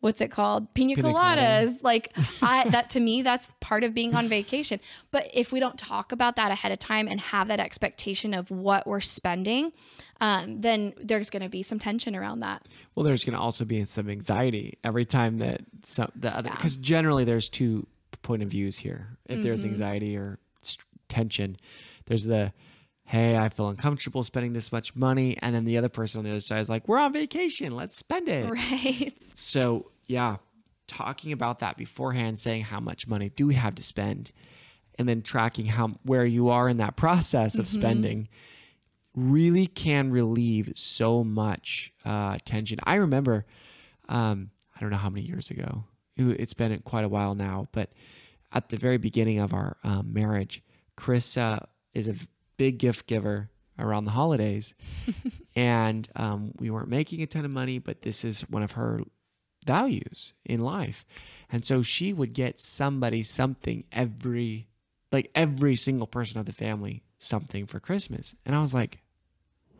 what's 0.00 0.20
it 0.20 0.32
called? 0.32 0.74
Pina, 0.74 0.96
Pina 0.96 1.08
colada. 1.08 1.40
coladas. 1.40 1.82
Like 1.82 2.12
I 2.42 2.68
that 2.68 2.90
to 2.90 3.00
me 3.00 3.22
that's 3.22 3.48
part 3.60 3.82
of 3.82 3.94
being 3.94 4.14
on 4.14 4.28
vacation. 4.28 4.78
But 5.10 5.30
if 5.32 5.52
we 5.52 5.58
don't 5.60 5.78
talk 5.78 6.12
about 6.12 6.36
that 6.36 6.50
ahead 6.50 6.70
of 6.70 6.78
time 6.78 7.08
and 7.08 7.18
have 7.18 7.48
that 7.48 7.60
expectation 7.60 8.34
of 8.34 8.50
what 8.50 8.86
we're 8.86 9.00
spending, 9.00 9.72
um, 10.20 10.60
then 10.60 10.92
there's 11.00 11.30
going 11.30 11.42
to 11.42 11.48
be 11.48 11.62
some 11.62 11.78
tension 11.78 12.14
around 12.14 12.40
that. 12.40 12.66
Well, 12.94 13.04
there's 13.04 13.24
going 13.24 13.34
to 13.34 13.40
also 13.40 13.64
be 13.64 13.84
some 13.86 14.10
anxiety 14.10 14.78
every 14.84 15.06
time 15.06 15.38
that 15.38 15.62
some 15.84 16.12
the 16.14 16.36
other 16.36 16.50
because 16.50 16.76
generally 16.76 17.24
there's 17.24 17.48
two 17.48 17.86
point 18.22 18.42
of 18.42 18.50
views 18.50 18.76
here. 18.76 19.16
If 19.26 19.42
there's 19.42 19.64
anxiety 19.64 20.16
or 20.16 20.38
tension, 21.08 21.56
there's 22.06 22.24
the 22.24 22.52
hey, 23.04 23.36
I 23.36 23.48
feel 23.50 23.68
uncomfortable 23.68 24.22
spending 24.22 24.52
this 24.52 24.72
much 24.72 24.94
money, 24.96 25.36
and 25.42 25.54
then 25.54 25.64
the 25.64 25.76
other 25.78 25.88
person 25.88 26.18
on 26.20 26.24
the 26.24 26.30
other 26.30 26.40
side 26.40 26.60
is 26.60 26.70
like, 26.70 26.88
we're 26.88 26.98
on 26.98 27.12
vacation, 27.12 27.74
let's 27.76 27.96
spend 27.96 28.28
it. 28.28 28.48
Right. 28.50 29.12
So 29.34 29.90
yeah, 30.06 30.36
talking 30.86 31.32
about 31.32 31.58
that 31.60 31.76
beforehand, 31.76 32.38
saying 32.38 32.62
how 32.62 32.80
much 32.80 33.06
money 33.06 33.30
do 33.30 33.46
we 33.46 33.54
have 33.54 33.74
to 33.76 33.82
spend, 33.82 34.32
and 34.98 35.08
then 35.08 35.22
tracking 35.22 35.66
how 35.66 35.88
where 36.04 36.24
you 36.24 36.48
are 36.50 36.68
in 36.68 36.76
that 36.78 36.96
process 36.96 37.58
of 37.58 37.68
spending 37.68 38.28
really 39.14 39.66
can 39.66 40.10
relieve 40.10 40.72
so 40.74 41.22
much 41.22 41.92
uh, 42.04 42.38
tension. 42.44 42.78
I 42.84 42.94
remember, 42.96 43.44
um, 44.08 44.50
I 44.74 44.80
don't 44.80 44.90
know 44.90 44.96
how 44.96 45.10
many 45.10 45.26
years 45.26 45.50
ago. 45.50 45.84
It- 46.16 46.40
It's 46.40 46.54
been 46.54 46.78
quite 46.80 47.04
a 47.04 47.08
while 47.08 47.34
now, 47.34 47.68
but 47.72 47.92
at 48.52 48.68
the 48.70 48.76
very 48.76 48.96
beginning 48.98 49.38
of 49.38 49.52
our 49.52 49.76
um, 49.84 50.12
marriage, 50.12 50.62
Chris 50.96 51.36
uh, 51.36 51.58
is 51.94 52.08
a 52.08 52.14
big 52.56 52.78
gift 52.78 53.06
giver 53.06 53.50
around 53.78 54.04
the 54.04 54.10
holidays, 54.12 54.74
and 55.56 56.08
um, 56.16 56.52
we 56.58 56.70
weren't 56.70 56.88
making 56.88 57.22
a 57.22 57.26
ton 57.26 57.44
of 57.44 57.50
money, 57.50 57.78
but 57.78 58.02
this 58.02 58.24
is 58.24 58.42
one 58.42 58.62
of 58.62 58.72
her 58.72 59.00
values 59.66 60.34
in 60.44 60.60
life, 60.60 61.04
and 61.50 61.64
so 61.64 61.82
she 61.82 62.12
would 62.12 62.32
get 62.32 62.60
somebody 62.60 63.22
something 63.22 63.84
every, 63.92 64.68
like 65.10 65.30
every 65.34 65.76
single 65.76 66.06
person 66.06 66.38
of 66.40 66.46
the 66.46 66.52
family 66.52 67.02
something 67.18 67.66
for 67.66 67.80
Christmas, 67.80 68.34
and 68.44 68.54
I 68.54 68.62
was 68.62 68.74
like, 68.74 69.00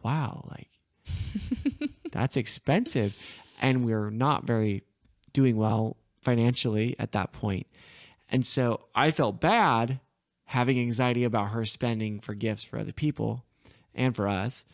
wow, 0.02 0.44
like 0.50 0.68
that's 2.12 2.37
expensive. 2.37 3.16
And 3.61 3.85
we 3.85 3.92
are 3.92 4.11
not 4.11 4.44
very 4.44 4.82
doing 5.32 5.56
well 5.56 5.96
financially 6.22 6.96
at 6.98 7.12
that 7.12 7.32
point. 7.32 7.66
And 8.28 8.46
so 8.46 8.87
I 8.94 9.11
felt 9.11 9.40
bad 9.40 10.00
having 10.52 10.78
anxiety 10.78 11.24
about 11.24 11.50
her 11.50 11.64
spending 11.64 12.20
for 12.20 12.34
gifts 12.34 12.62
for 12.64 12.78
other 12.78 12.92
people 12.92 13.44
and 13.94 14.14
for 14.14 14.28
us. 14.28 14.64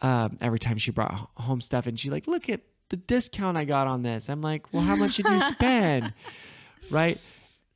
Um, 0.00 0.38
every 0.40 0.58
time 0.60 0.78
she 0.78 0.90
brought 0.92 1.28
home 1.36 1.60
stuff 1.60 1.86
and 1.86 1.98
she 1.98 2.08
like, 2.10 2.26
look 2.26 2.48
at 2.48 2.60
the 2.88 2.96
discount 2.96 3.56
I 3.56 3.64
got 3.64 3.86
on 3.86 4.02
this. 4.02 4.28
I'm 4.28 4.40
like, 4.40 4.72
well, 4.72 4.82
how 4.82 4.96
much 4.96 5.16
did 5.16 5.26
you 5.26 5.38
spend? 5.54 6.12
right? 6.90 7.18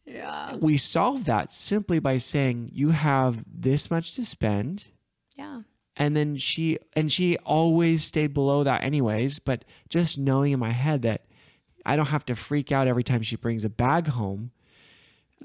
Yeah. 0.07 0.57
We 0.57 0.77
solved 0.77 1.27
that 1.27 1.53
simply 1.53 1.99
by 1.99 2.17
saying 2.19 2.71
you 2.73 2.91
have 2.91 3.45
this 3.53 3.91
much 3.91 4.15
to 4.17 4.25
spend 4.25 4.89
Yeah. 5.37 5.63
and 5.97 6.17
then 6.17 6.37
she 6.37 6.79
and 6.95 7.11
she 7.13 7.37
always 7.39 8.03
stayed 8.05 8.33
below 8.35 8.65
that 8.65 8.83
anyways 8.83 9.39
but 9.39 9.65
just 9.89 10.19
knowing 10.19 10.53
in 10.53 10.59
my 10.59 10.71
head 10.71 11.03
that 11.03 11.23
i 11.87 11.95
don't 11.97 12.09
have 12.09 12.25
to 12.27 12.35
freak 12.35 12.73
out 12.73 12.89
every 12.89 13.05
time 13.05 13.23
she 13.23 13.37
brings 13.37 13.63
a 13.65 13.69
bag 13.71 14.09
home 14.09 14.51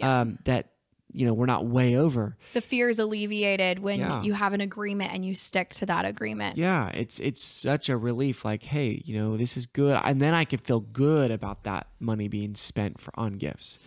um, 0.02 0.40
that 0.46 0.72
you 1.14 1.26
know 1.26 1.34
we're 1.34 1.46
not 1.46 1.66
way 1.66 1.96
over. 1.96 2.36
The 2.54 2.62
fear 2.62 2.90
is 2.90 3.00
alleviated 3.00 3.80
when 3.80 4.00
Yeah. 4.00 4.22
you 4.24 4.34
have 4.34 4.54
an 4.54 4.62
agreement 4.62 5.14
and 5.14 5.24
you 5.26 5.36
stick 5.36 5.70
to 5.76 5.86
that 5.86 6.06
agreement. 6.06 6.58
yeah 6.58 6.90
it's 6.90 7.20
it's 7.20 7.42
such 7.44 7.90
a 7.90 7.98
relief 7.98 8.44
like 8.46 8.64
hey 8.64 9.02
you 9.06 9.18
know 9.18 9.38
this 9.38 9.58
is 9.58 9.66
good. 9.66 10.00
And 10.04 10.22
then 10.22 10.34
i 10.34 10.46
can 10.46 10.60
feel 10.60 10.82
good 10.82 11.32
about 11.32 11.64
that 11.64 11.88
money 12.00 12.28
being 12.28 12.56
spent 12.56 13.00
for 13.02 13.12
on 13.16 13.34
gifts. 13.34 13.80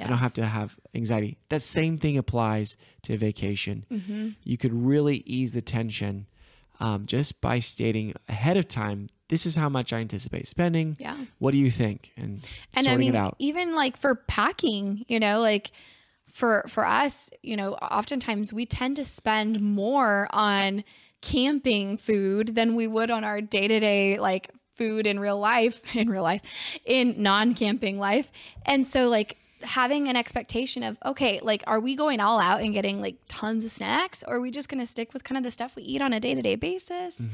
I 0.00 0.06
don't 0.06 0.18
have 0.18 0.34
to 0.34 0.44
have 0.46 0.78
anxiety. 0.94 1.38
That 1.48 1.60
same 1.60 1.98
thing 1.98 2.16
applies 2.16 2.76
to 3.02 3.16
vacation. 3.18 3.84
Mm-hmm. 3.90 4.28
you 4.44 4.56
could 4.56 4.72
really 4.72 5.24
ease 5.26 5.54
the 5.54 5.60
tension 5.60 6.26
um, 6.78 7.04
just 7.06 7.40
by 7.40 7.58
stating 7.58 8.14
ahead 8.28 8.56
of 8.56 8.68
time 8.68 9.08
this 9.28 9.44
is 9.44 9.56
how 9.56 9.68
much 9.68 9.92
i 9.92 9.98
anticipate 9.98 10.46
spending. 10.48 10.96
Yeah. 11.00 11.16
what 11.38 11.50
do 11.50 11.58
you 11.58 11.70
think? 11.70 12.12
And, 12.16 12.46
and 12.74 12.86
sorting 12.86 12.92
I 12.92 12.96
mean, 12.96 13.14
it 13.16 13.18
out. 13.18 13.34
even 13.40 13.74
like 13.74 13.96
for 13.98 14.14
packing, 14.14 15.04
you 15.08 15.18
know, 15.20 15.40
like 15.40 15.72
for 16.38 16.64
for 16.68 16.86
us, 16.86 17.30
you 17.42 17.56
know, 17.56 17.72
oftentimes 17.74 18.52
we 18.52 18.64
tend 18.64 18.94
to 18.94 19.04
spend 19.04 19.60
more 19.60 20.28
on 20.30 20.84
camping 21.20 21.96
food 21.96 22.54
than 22.54 22.76
we 22.76 22.86
would 22.86 23.10
on 23.10 23.24
our 23.24 23.40
day 23.40 23.66
to 23.66 23.80
day 23.80 24.20
like 24.20 24.48
food 24.76 25.04
in 25.04 25.18
real 25.18 25.38
life, 25.38 25.82
in 25.96 26.08
real 26.08 26.22
life, 26.22 26.42
in 26.84 27.20
non 27.20 27.54
camping 27.54 27.98
life, 27.98 28.30
and 28.64 28.86
so 28.86 29.08
like 29.08 29.36
having 29.62 30.08
an 30.08 30.16
expectation 30.16 30.82
of 30.82 30.98
okay 31.04 31.40
like 31.42 31.64
are 31.66 31.80
we 31.80 31.96
going 31.96 32.20
all 32.20 32.38
out 32.40 32.60
and 32.60 32.72
getting 32.72 33.00
like 33.00 33.16
tons 33.28 33.64
of 33.64 33.70
snacks 33.70 34.22
or 34.26 34.36
are 34.36 34.40
we 34.40 34.50
just 34.50 34.68
going 34.68 34.78
to 34.80 34.86
stick 34.86 35.12
with 35.12 35.24
kind 35.24 35.36
of 35.36 35.42
the 35.42 35.50
stuff 35.50 35.74
we 35.74 35.82
eat 35.82 36.00
on 36.00 36.12
a 36.12 36.20
day-to-day 36.20 36.54
basis? 36.56 37.26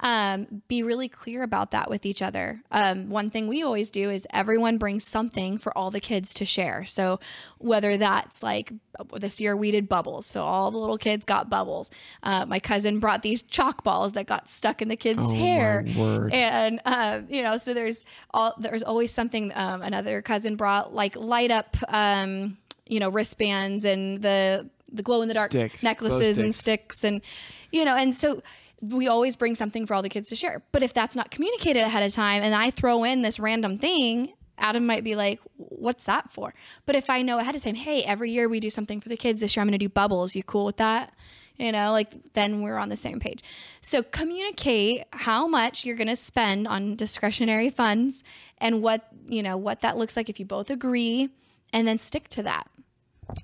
Um, 0.00 0.62
be 0.68 0.82
really 0.82 1.08
clear 1.08 1.42
about 1.42 1.70
that 1.70 1.88
with 1.90 2.04
each 2.06 2.22
other. 2.22 2.60
Um, 2.70 3.08
one 3.08 3.30
thing 3.30 3.48
we 3.48 3.62
always 3.62 3.90
do 3.90 4.10
is 4.10 4.26
everyone 4.30 4.78
brings 4.78 5.04
something 5.04 5.58
for 5.58 5.76
all 5.76 5.90
the 5.90 6.00
kids 6.00 6.34
to 6.34 6.44
share. 6.44 6.84
So 6.84 7.18
whether 7.58 7.96
that's 7.96 8.42
like 8.42 8.72
this 9.16 9.40
year 9.40 9.56
we 9.56 9.70
did 9.70 9.88
bubbles 9.88 10.26
so 10.26 10.42
all 10.42 10.70
the 10.70 10.78
little 10.78 10.98
kids 10.98 11.24
got 11.24 11.48
bubbles. 11.48 11.90
Uh, 12.22 12.44
my 12.46 12.58
cousin 12.60 12.98
brought 12.98 13.22
these 13.22 13.42
chalk 13.42 13.82
balls 13.84 14.12
that 14.12 14.26
got 14.26 14.48
stuck 14.48 14.82
in 14.82 14.88
the 14.88 14.96
kids 14.96 15.22
Oh, 15.24 15.34
hair. 15.34 15.84
and 16.32 16.80
um, 16.84 17.26
you 17.30 17.42
know 17.42 17.56
so 17.56 17.72
there's 17.74 18.04
all 18.32 18.54
there's 18.58 18.82
always 18.82 19.10
something 19.12 19.52
um, 19.54 19.82
another 19.82 20.20
cousin 20.22 20.56
brought 20.56 20.94
like 20.94 21.16
light 21.16 21.50
up 21.50 21.69
um, 21.88 22.56
you 22.86 23.00
know 23.00 23.08
wristbands 23.08 23.84
and 23.84 24.22
the 24.22 24.68
the 24.92 25.02
glow 25.02 25.22
in 25.22 25.28
the 25.28 25.34
dark 25.34 25.50
Sticks, 25.50 25.82
necklaces 25.82 26.36
glow 26.36 26.44
and 26.44 26.54
sticks. 26.54 26.98
sticks 26.98 27.04
and 27.04 27.22
you 27.70 27.84
know 27.84 27.96
and 27.96 28.16
so 28.16 28.42
we 28.82 29.08
always 29.08 29.36
bring 29.36 29.54
something 29.54 29.86
for 29.86 29.92
all 29.94 30.02
the 30.02 30.08
kids 30.08 30.30
to 30.30 30.36
share. 30.36 30.62
But 30.72 30.82
if 30.82 30.94
that's 30.94 31.14
not 31.14 31.30
communicated 31.30 31.80
ahead 31.80 32.02
of 32.02 32.12
time 32.12 32.42
and 32.42 32.54
i 32.54 32.70
throw 32.70 33.04
in 33.04 33.22
this 33.22 33.38
random 33.38 33.76
thing 33.76 34.32
adam 34.58 34.84
might 34.84 35.04
be 35.04 35.14
like 35.16 35.40
what's 35.56 36.04
that 36.04 36.30
for? 36.30 36.52
But 36.86 36.96
if 36.96 37.08
i 37.08 37.22
know 37.22 37.38
ahead 37.38 37.54
of 37.54 37.62
time 37.62 37.76
hey 37.76 38.02
every 38.02 38.30
year 38.30 38.48
we 38.48 38.60
do 38.60 38.70
something 38.70 39.00
for 39.00 39.08
the 39.08 39.16
kids 39.16 39.40
this 39.40 39.56
year 39.56 39.62
i'm 39.62 39.68
going 39.68 39.78
to 39.78 39.84
do 39.84 39.88
bubbles. 39.88 40.34
You 40.34 40.42
cool 40.42 40.64
with 40.66 40.78
that? 40.78 41.14
You 41.56 41.72
know 41.72 41.92
like 41.92 42.32
then 42.32 42.62
we're 42.62 42.78
on 42.78 42.88
the 42.88 42.96
same 42.96 43.20
page. 43.20 43.42
So 43.80 44.02
communicate 44.02 45.04
how 45.12 45.46
much 45.46 45.84
you're 45.84 45.96
going 45.96 46.08
to 46.08 46.16
spend 46.16 46.66
on 46.66 46.96
discretionary 46.96 47.70
funds 47.70 48.24
and 48.58 48.82
what 48.82 49.06
you 49.28 49.42
know 49.42 49.56
what 49.56 49.80
that 49.82 49.96
looks 49.96 50.16
like 50.16 50.28
if 50.28 50.40
you 50.40 50.46
both 50.46 50.70
agree 50.70 51.28
and 51.72 51.86
then 51.86 51.98
stick 51.98 52.28
to 52.28 52.42
that 52.42 52.66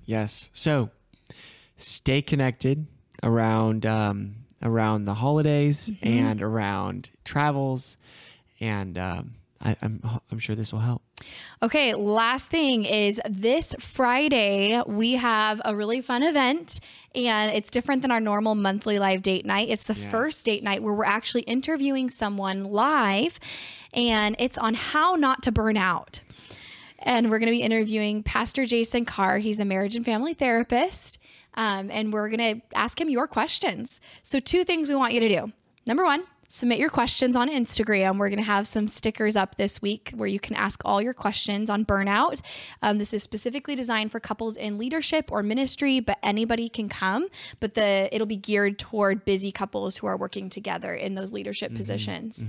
Yes. 0.04 0.50
So 0.52 0.90
stay 1.76 2.22
connected 2.22 2.86
around 3.22 3.86
um, 3.86 4.34
around 4.62 5.04
the 5.04 5.14
holidays 5.14 5.90
Mm-hmm. 5.90 6.08
and 6.08 6.42
around 6.42 7.10
travels, 7.24 7.96
and 8.58 8.98
um, 8.98 9.34
I, 9.60 9.76
I'm 9.80 10.00
I'm 10.32 10.38
sure 10.40 10.56
this 10.56 10.72
will 10.72 10.80
help. 10.80 11.02
Okay, 11.62 11.94
last 11.94 12.50
thing 12.50 12.84
is 12.84 13.20
this 13.30 13.74
Friday 13.78 14.82
we 14.86 15.12
have 15.12 15.62
a 15.64 15.74
really 15.76 16.00
fun 16.00 16.22
event 16.24 16.80
and 17.14 17.52
it's 17.52 17.70
different 17.70 18.02
than 18.02 18.10
our 18.10 18.20
normal 18.20 18.54
monthly 18.56 18.98
live 18.98 19.22
date 19.22 19.46
night. 19.46 19.68
It's 19.70 19.86
the 19.86 19.94
first 19.94 20.44
date 20.44 20.62
night 20.64 20.82
where 20.82 20.92
we're 20.94 21.04
actually 21.04 21.42
interviewing 21.42 22.08
someone 22.10 22.64
live 22.64 23.38
and 23.94 24.34
it's 24.38 24.58
on 24.58 24.74
how 24.74 25.14
not 25.14 25.42
to 25.44 25.52
burn 25.52 25.76
out. 25.76 26.20
And 27.06 27.30
we're 27.30 27.38
going 27.38 27.46
to 27.46 27.52
be 27.52 27.62
interviewing 27.62 28.24
Pastor 28.24 28.66
Jason 28.66 29.04
Carr. 29.04 29.38
He's 29.38 29.60
a 29.60 29.64
marriage 29.64 29.94
and 29.94 30.04
family 30.04 30.34
therapist. 30.34 31.18
Um, 31.54 31.88
and 31.90 32.12
we're 32.12 32.28
going 32.28 32.60
to 32.60 32.66
ask 32.76 33.00
him 33.00 33.08
your 33.08 33.28
questions. 33.28 34.00
So, 34.24 34.40
two 34.40 34.64
things 34.64 34.88
we 34.88 34.96
want 34.96 35.14
you 35.14 35.20
to 35.20 35.28
do. 35.28 35.52
Number 35.86 36.04
one, 36.04 36.24
submit 36.48 36.78
your 36.78 36.90
questions 36.90 37.36
on 37.36 37.48
Instagram. 37.48 38.18
We're 38.18 38.28
going 38.28 38.40
to 38.40 38.44
have 38.44 38.66
some 38.66 38.88
stickers 38.88 39.36
up 39.36 39.54
this 39.54 39.80
week 39.80 40.10
where 40.16 40.26
you 40.26 40.40
can 40.40 40.56
ask 40.56 40.82
all 40.84 41.00
your 41.00 41.14
questions 41.14 41.70
on 41.70 41.84
burnout. 41.84 42.42
Um, 42.82 42.98
this 42.98 43.14
is 43.14 43.22
specifically 43.22 43.76
designed 43.76 44.10
for 44.10 44.18
couples 44.18 44.56
in 44.56 44.76
leadership 44.76 45.30
or 45.30 45.44
ministry, 45.44 46.00
but 46.00 46.18
anybody 46.24 46.68
can 46.68 46.88
come. 46.88 47.28
But 47.60 47.74
the 47.74 48.08
it'll 48.12 48.26
be 48.26 48.36
geared 48.36 48.80
toward 48.80 49.24
busy 49.24 49.52
couples 49.52 49.96
who 49.98 50.08
are 50.08 50.16
working 50.16 50.50
together 50.50 50.92
in 50.92 51.14
those 51.14 51.32
leadership 51.32 51.72
positions. 51.74 52.44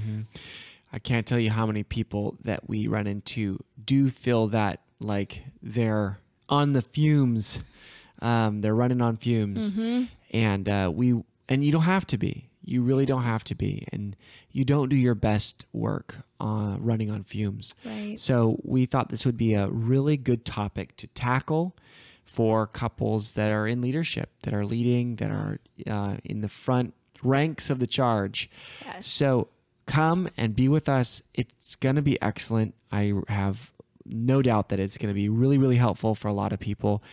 I 0.91 0.99
can't 0.99 1.27
tell 1.27 1.39
you 1.39 1.49
how 1.49 1.65
many 1.65 1.83
people 1.83 2.37
that 2.43 2.69
we 2.69 2.87
run 2.87 3.07
into 3.07 3.63
do 3.83 4.09
feel 4.09 4.47
that 4.47 4.81
like 4.99 5.43
they're 5.61 6.19
on 6.49 6.73
the 6.73 6.81
fumes. 6.81 7.63
Um, 8.21 8.61
they're 8.61 8.73
running 8.73 9.01
on 9.01 9.17
fumes, 9.17 9.73
and 10.31 10.67
uh, 10.67 10.91
we 10.93 11.21
and 11.49 11.63
you 11.63 11.71
don't 11.71 11.83
have 11.83 12.07
to 12.07 12.17
be. 12.17 12.49
You 12.63 12.81
really 12.81 13.05
don't 13.05 13.23
have 13.23 13.43
to 13.45 13.55
be, 13.55 13.87
and 13.93 14.15
you 14.51 14.65
don't 14.65 14.89
do 14.89 14.95
your 14.95 15.15
best 15.15 15.65
work 15.71 16.15
uh, 16.39 16.77
running 16.79 17.11
on 17.11 17.23
fumes. 17.23 17.75
Right. 17.85 18.19
So 18.19 18.59
we 18.63 18.85
thought 18.85 19.09
this 19.09 19.25
would 19.25 19.37
be 19.37 19.53
a 19.53 19.69
really 19.69 20.17
good 20.17 20.45
topic 20.45 20.97
to 20.97 21.07
tackle 21.07 21.75
for 22.25 22.67
couples 22.67 23.33
that 23.33 23.51
are 23.51 23.67
in 23.67 23.81
leadership, 23.81 24.31
that 24.43 24.53
are 24.53 24.65
leading, 24.65 25.15
that 25.17 25.31
are 25.31 25.59
uh, 25.85 26.17
in 26.25 26.41
the 26.41 26.49
front 26.49 26.93
ranks 27.23 27.69
of 27.69 27.79
the 27.79 27.87
charge. 27.87 28.49
Yes. 28.83 29.07
So 29.07 29.47
come 29.87 30.29
and 30.37 30.55
be 30.55 30.69
with 30.69 30.87
us. 30.87 31.23
It's 31.33 31.75
going 31.75 31.95
to 31.95 32.01
be 32.03 32.21
excellent. 32.21 32.75
I 32.91 33.13
have 33.27 33.71
no 34.05 34.41
doubt 34.41 34.69
that 34.69 34.79
it's 34.79 34.97
going 34.97 35.09
to 35.09 35.15
be 35.15 35.29
really, 35.29 35.57
really 35.57 35.77
helpful 35.77 36.13
for 36.13 36.27
a 36.27 36.33
lot 36.33 36.53
of 36.53 36.59
people. 36.59 37.03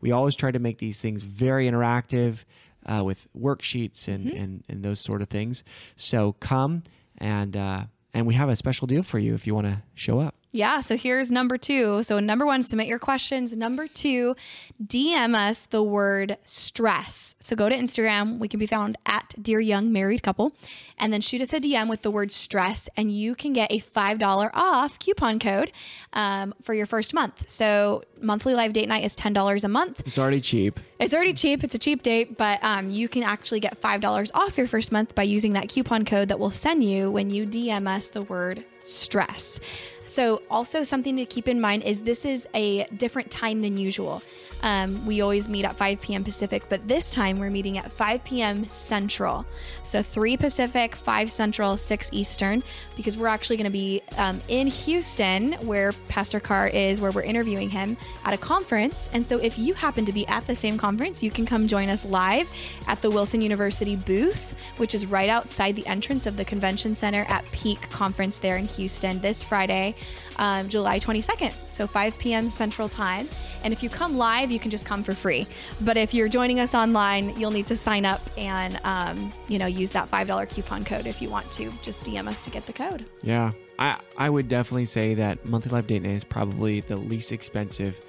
We 0.00 0.10
always 0.10 0.34
try 0.34 0.50
to 0.50 0.58
make 0.58 0.78
these 0.78 1.00
things 1.00 1.22
very 1.22 1.68
interactive 1.68 2.44
uh, 2.84 3.02
with 3.04 3.28
worksheets 3.38 4.08
and, 4.08 4.28
and, 4.28 4.64
and 4.68 4.82
those 4.82 4.98
sort 4.98 5.22
of 5.22 5.28
things. 5.28 5.62
So 5.94 6.32
come 6.32 6.82
and 7.18 7.56
uh, 7.56 7.84
and 8.12 8.26
we 8.26 8.34
have 8.34 8.48
a 8.48 8.56
special 8.56 8.86
deal 8.86 9.02
for 9.02 9.18
you 9.18 9.34
if 9.34 9.46
you 9.46 9.54
want 9.54 9.68
to 9.68 9.82
show 9.94 10.18
up. 10.18 10.34
Yeah, 10.54 10.82
so 10.82 10.98
here's 10.98 11.30
number 11.30 11.56
two. 11.56 12.02
So, 12.02 12.20
number 12.20 12.44
one, 12.44 12.62
submit 12.62 12.86
your 12.86 12.98
questions. 12.98 13.56
Number 13.56 13.88
two, 13.88 14.36
DM 14.84 15.34
us 15.34 15.64
the 15.64 15.82
word 15.82 16.36
stress. 16.44 17.34
So, 17.40 17.56
go 17.56 17.70
to 17.70 17.74
Instagram. 17.74 18.38
We 18.38 18.48
can 18.48 18.60
be 18.60 18.66
found 18.66 18.98
at 19.06 19.34
Dear 19.40 19.60
Young 19.60 19.90
Married 19.92 20.22
Couple. 20.22 20.52
And 20.98 21.10
then 21.10 21.22
shoot 21.22 21.40
us 21.40 21.54
a 21.54 21.60
DM 21.60 21.88
with 21.88 22.02
the 22.02 22.10
word 22.10 22.30
stress, 22.30 22.90
and 22.98 23.10
you 23.10 23.34
can 23.34 23.54
get 23.54 23.72
a 23.72 23.78
$5 23.78 24.50
off 24.52 24.98
coupon 24.98 25.38
code 25.38 25.72
um, 26.12 26.52
for 26.60 26.74
your 26.74 26.86
first 26.86 27.14
month. 27.14 27.48
So, 27.48 28.04
monthly 28.20 28.54
live 28.54 28.74
date 28.74 28.88
night 28.90 29.04
is 29.04 29.16
$10 29.16 29.64
a 29.64 29.68
month. 29.68 30.06
It's 30.06 30.18
already 30.18 30.42
cheap. 30.42 30.78
It's 30.98 31.14
already 31.14 31.32
cheap. 31.32 31.64
It's 31.64 31.74
a 31.74 31.78
cheap 31.78 32.02
date, 32.02 32.36
but 32.36 32.62
um, 32.62 32.90
you 32.90 33.08
can 33.08 33.22
actually 33.22 33.60
get 33.60 33.80
$5 33.80 34.30
off 34.34 34.58
your 34.58 34.66
first 34.66 34.92
month 34.92 35.14
by 35.14 35.22
using 35.22 35.54
that 35.54 35.70
coupon 35.70 36.04
code 36.04 36.28
that 36.28 36.38
we'll 36.38 36.50
send 36.50 36.84
you 36.84 37.10
when 37.10 37.30
you 37.30 37.46
DM 37.46 37.88
us 37.88 38.10
the 38.10 38.22
word 38.22 38.64
stress. 38.82 39.58
So, 40.04 40.42
also 40.50 40.82
something 40.82 41.16
to 41.16 41.24
keep 41.24 41.48
in 41.48 41.60
mind 41.60 41.84
is 41.84 42.02
this 42.02 42.24
is 42.24 42.48
a 42.54 42.84
different 42.96 43.30
time 43.30 43.62
than 43.62 43.76
usual. 43.76 44.22
Um, 44.62 45.04
we 45.06 45.20
always 45.20 45.48
meet 45.48 45.64
at 45.64 45.76
5 45.76 46.00
p.m. 46.00 46.24
Pacific, 46.24 46.64
but 46.68 46.86
this 46.86 47.10
time 47.10 47.38
we're 47.38 47.50
meeting 47.50 47.78
at 47.78 47.90
5 47.90 48.24
p.m. 48.24 48.66
Central. 48.66 49.44
So 49.82 50.02
3 50.02 50.36
Pacific, 50.36 50.94
5 50.94 51.30
Central, 51.30 51.76
6 51.76 52.10
Eastern, 52.12 52.62
because 52.96 53.16
we're 53.16 53.26
actually 53.26 53.56
going 53.56 53.64
to 53.64 53.70
be 53.70 54.00
um, 54.16 54.40
in 54.48 54.68
Houston, 54.68 55.54
where 55.66 55.92
Pastor 56.08 56.38
Carr 56.38 56.68
is, 56.68 57.00
where 57.00 57.10
we're 57.10 57.22
interviewing 57.22 57.70
him 57.70 57.96
at 58.24 58.34
a 58.34 58.38
conference. 58.38 59.10
And 59.12 59.26
so 59.26 59.38
if 59.38 59.58
you 59.58 59.74
happen 59.74 60.04
to 60.06 60.12
be 60.12 60.26
at 60.28 60.46
the 60.46 60.54
same 60.54 60.78
conference, 60.78 61.22
you 61.22 61.30
can 61.30 61.44
come 61.44 61.66
join 61.66 61.88
us 61.88 62.04
live 62.04 62.48
at 62.86 63.02
the 63.02 63.10
Wilson 63.10 63.40
University 63.40 63.96
booth, 63.96 64.54
which 64.76 64.94
is 64.94 65.06
right 65.06 65.28
outside 65.28 65.74
the 65.74 65.86
entrance 65.86 66.26
of 66.26 66.36
the 66.36 66.44
convention 66.44 66.94
center 66.94 67.24
at 67.28 67.44
Peak 67.50 67.80
Conference 67.90 68.38
there 68.38 68.56
in 68.56 68.66
Houston 68.66 69.20
this 69.20 69.42
Friday, 69.42 69.91
um, 70.36 70.68
July 70.68 70.98
22nd. 70.98 71.52
So 71.70 71.86
5 71.86 72.18
p.m. 72.18 72.48
Central 72.50 72.88
Time. 72.88 73.28
And 73.64 73.72
if 73.72 73.82
you 73.82 73.88
come 73.88 74.16
live, 74.16 74.50
you 74.50 74.58
can 74.58 74.70
just 74.70 74.84
come 74.86 75.02
for 75.02 75.14
free. 75.14 75.46
But 75.80 75.96
if 75.96 76.12
you're 76.14 76.28
joining 76.28 76.58
us 76.60 76.74
online, 76.74 77.38
you'll 77.38 77.50
need 77.52 77.66
to 77.66 77.76
sign 77.76 78.04
up 78.04 78.20
and 78.36 78.80
um, 78.84 79.32
you 79.48 79.58
know 79.58 79.66
use 79.66 79.90
that 79.92 80.08
five 80.08 80.26
dollar 80.26 80.46
coupon 80.46 80.84
code 80.84 81.06
if 81.06 81.22
you 81.22 81.28
want 81.30 81.50
to. 81.52 81.70
Just 81.82 82.04
DM 82.04 82.26
us 82.28 82.42
to 82.42 82.50
get 82.50 82.66
the 82.66 82.72
code. 82.72 83.04
Yeah, 83.22 83.52
I 83.78 83.98
I 84.16 84.28
would 84.30 84.48
definitely 84.48 84.86
say 84.86 85.14
that 85.14 85.44
monthly 85.44 85.70
live 85.72 85.86
date 85.86 86.02
night 86.02 86.12
is 86.16 86.24
probably 86.24 86.80
the 86.80 86.96
least 86.96 87.30
expensive 87.32 88.00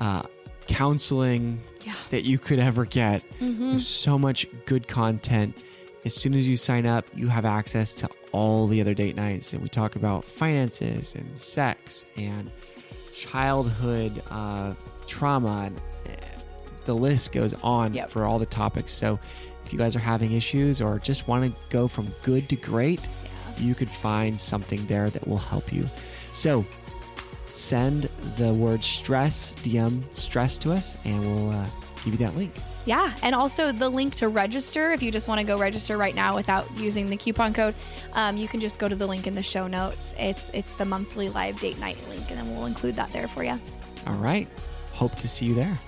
uh, 0.00 0.22
counseling 0.68 1.60
Yeah. 1.80 1.92
that 2.10 2.22
you 2.24 2.38
could 2.38 2.58
ever 2.60 2.84
get. 2.84 3.22
There's 3.40 3.86
so 3.86 4.18
much 4.18 4.46
good 4.66 4.86
content. 4.88 5.56
As 6.08 6.14
soon 6.14 6.32
as 6.34 6.48
you 6.48 6.56
sign 6.56 6.86
up, 6.86 7.04
you 7.14 7.28
have 7.28 7.44
access 7.44 7.92
to 7.92 8.08
all 8.32 8.66
the 8.66 8.80
other 8.80 8.94
date 8.94 9.14
nights, 9.14 9.52
and 9.52 9.62
we 9.62 9.68
talk 9.68 9.94
about 9.94 10.24
finances 10.24 11.14
and 11.14 11.36
sex 11.36 12.06
and 12.16 12.50
childhood 13.12 14.22
uh, 14.30 14.72
trauma. 15.06 15.64
And 15.66 15.80
the 16.86 16.94
list 16.94 17.32
goes 17.32 17.52
on 17.62 17.92
Yep. 17.92 18.08
for 18.08 18.24
all 18.24 18.38
the 18.38 18.46
topics. 18.46 18.90
So, 18.90 19.20
if 19.66 19.70
you 19.70 19.78
guys 19.78 19.94
are 19.96 19.98
having 20.00 20.32
issues 20.32 20.80
or 20.80 20.98
just 20.98 21.28
want 21.28 21.44
to 21.44 21.54
go 21.68 21.86
from 21.88 22.08
good 22.22 22.48
to 22.48 22.56
great, 22.56 23.06
you 23.58 23.74
could 23.74 23.90
find 23.90 24.40
something 24.40 24.86
there 24.86 25.10
that 25.10 25.28
will 25.28 25.36
help 25.36 25.70
you. 25.74 25.90
So, 26.32 26.64
send 27.50 28.04
the 28.38 28.54
word 28.54 28.82
stress, 28.82 29.52
DM 29.62 30.02
stress 30.16 30.56
to 30.56 30.72
us, 30.72 30.96
and 31.04 31.20
we'll 31.20 31.50
uh, 31.50 31.66
give 32.02 32.18
you 32.18 32.26
that 32.26 32.34
link. 32.34 32.54
Yeah, 32.88 33.14
and 33.22 33.34
also 33.34 33.70
the 33.70 33.90
link 33.90 34.14
to 34.14 34.28
register. 34.28 34.92
If 34.92 35.02
you 35.02 35.12
just 35.12 35.28
want 35.28 35.42
to 35.42 35.46
go 35.46 35.58
register 35.58 35.98
right 35.98 36.14
now 36.14 36.34
without 36.34 36.66
using 36.78 37.10
the 37.10 37.18
coupon 37.18 37.52
code, 37.52 37.74
um, 38.14 38.38
you 38.38 38.48
can 38.48 38.60
just 38.60 38.78
go 38.78 38.88
to 38.88 38.96
the 38.96 39.06
link 39.06 39.26
in 39.26 39.34
the 39.34 39.42
show 39.42 39.66
notes. 39.66 40.14
It's 40.18 40.48
it's 40.54 40.72
the 40.72 40.86
monthly 40.86 41.28
live 41.28 41.60
date 41.60 41.78
night 41.78 41.98
link, 42.08 42.30
and 42.30 42.38
then 42.38 42.50
we'll 42.56 42.64
include 42.64 42.96
that 42.96 43.12
there 43.12 43.28
for 43.28 43.44
you. 43.44 43.60
All 44.06 44.14
right. 44.14 44.48
Hope 44.94 45.16
to 45.16 45.28
see 45.28 45.44
you 45.44 45.54
there. 45.54 45.78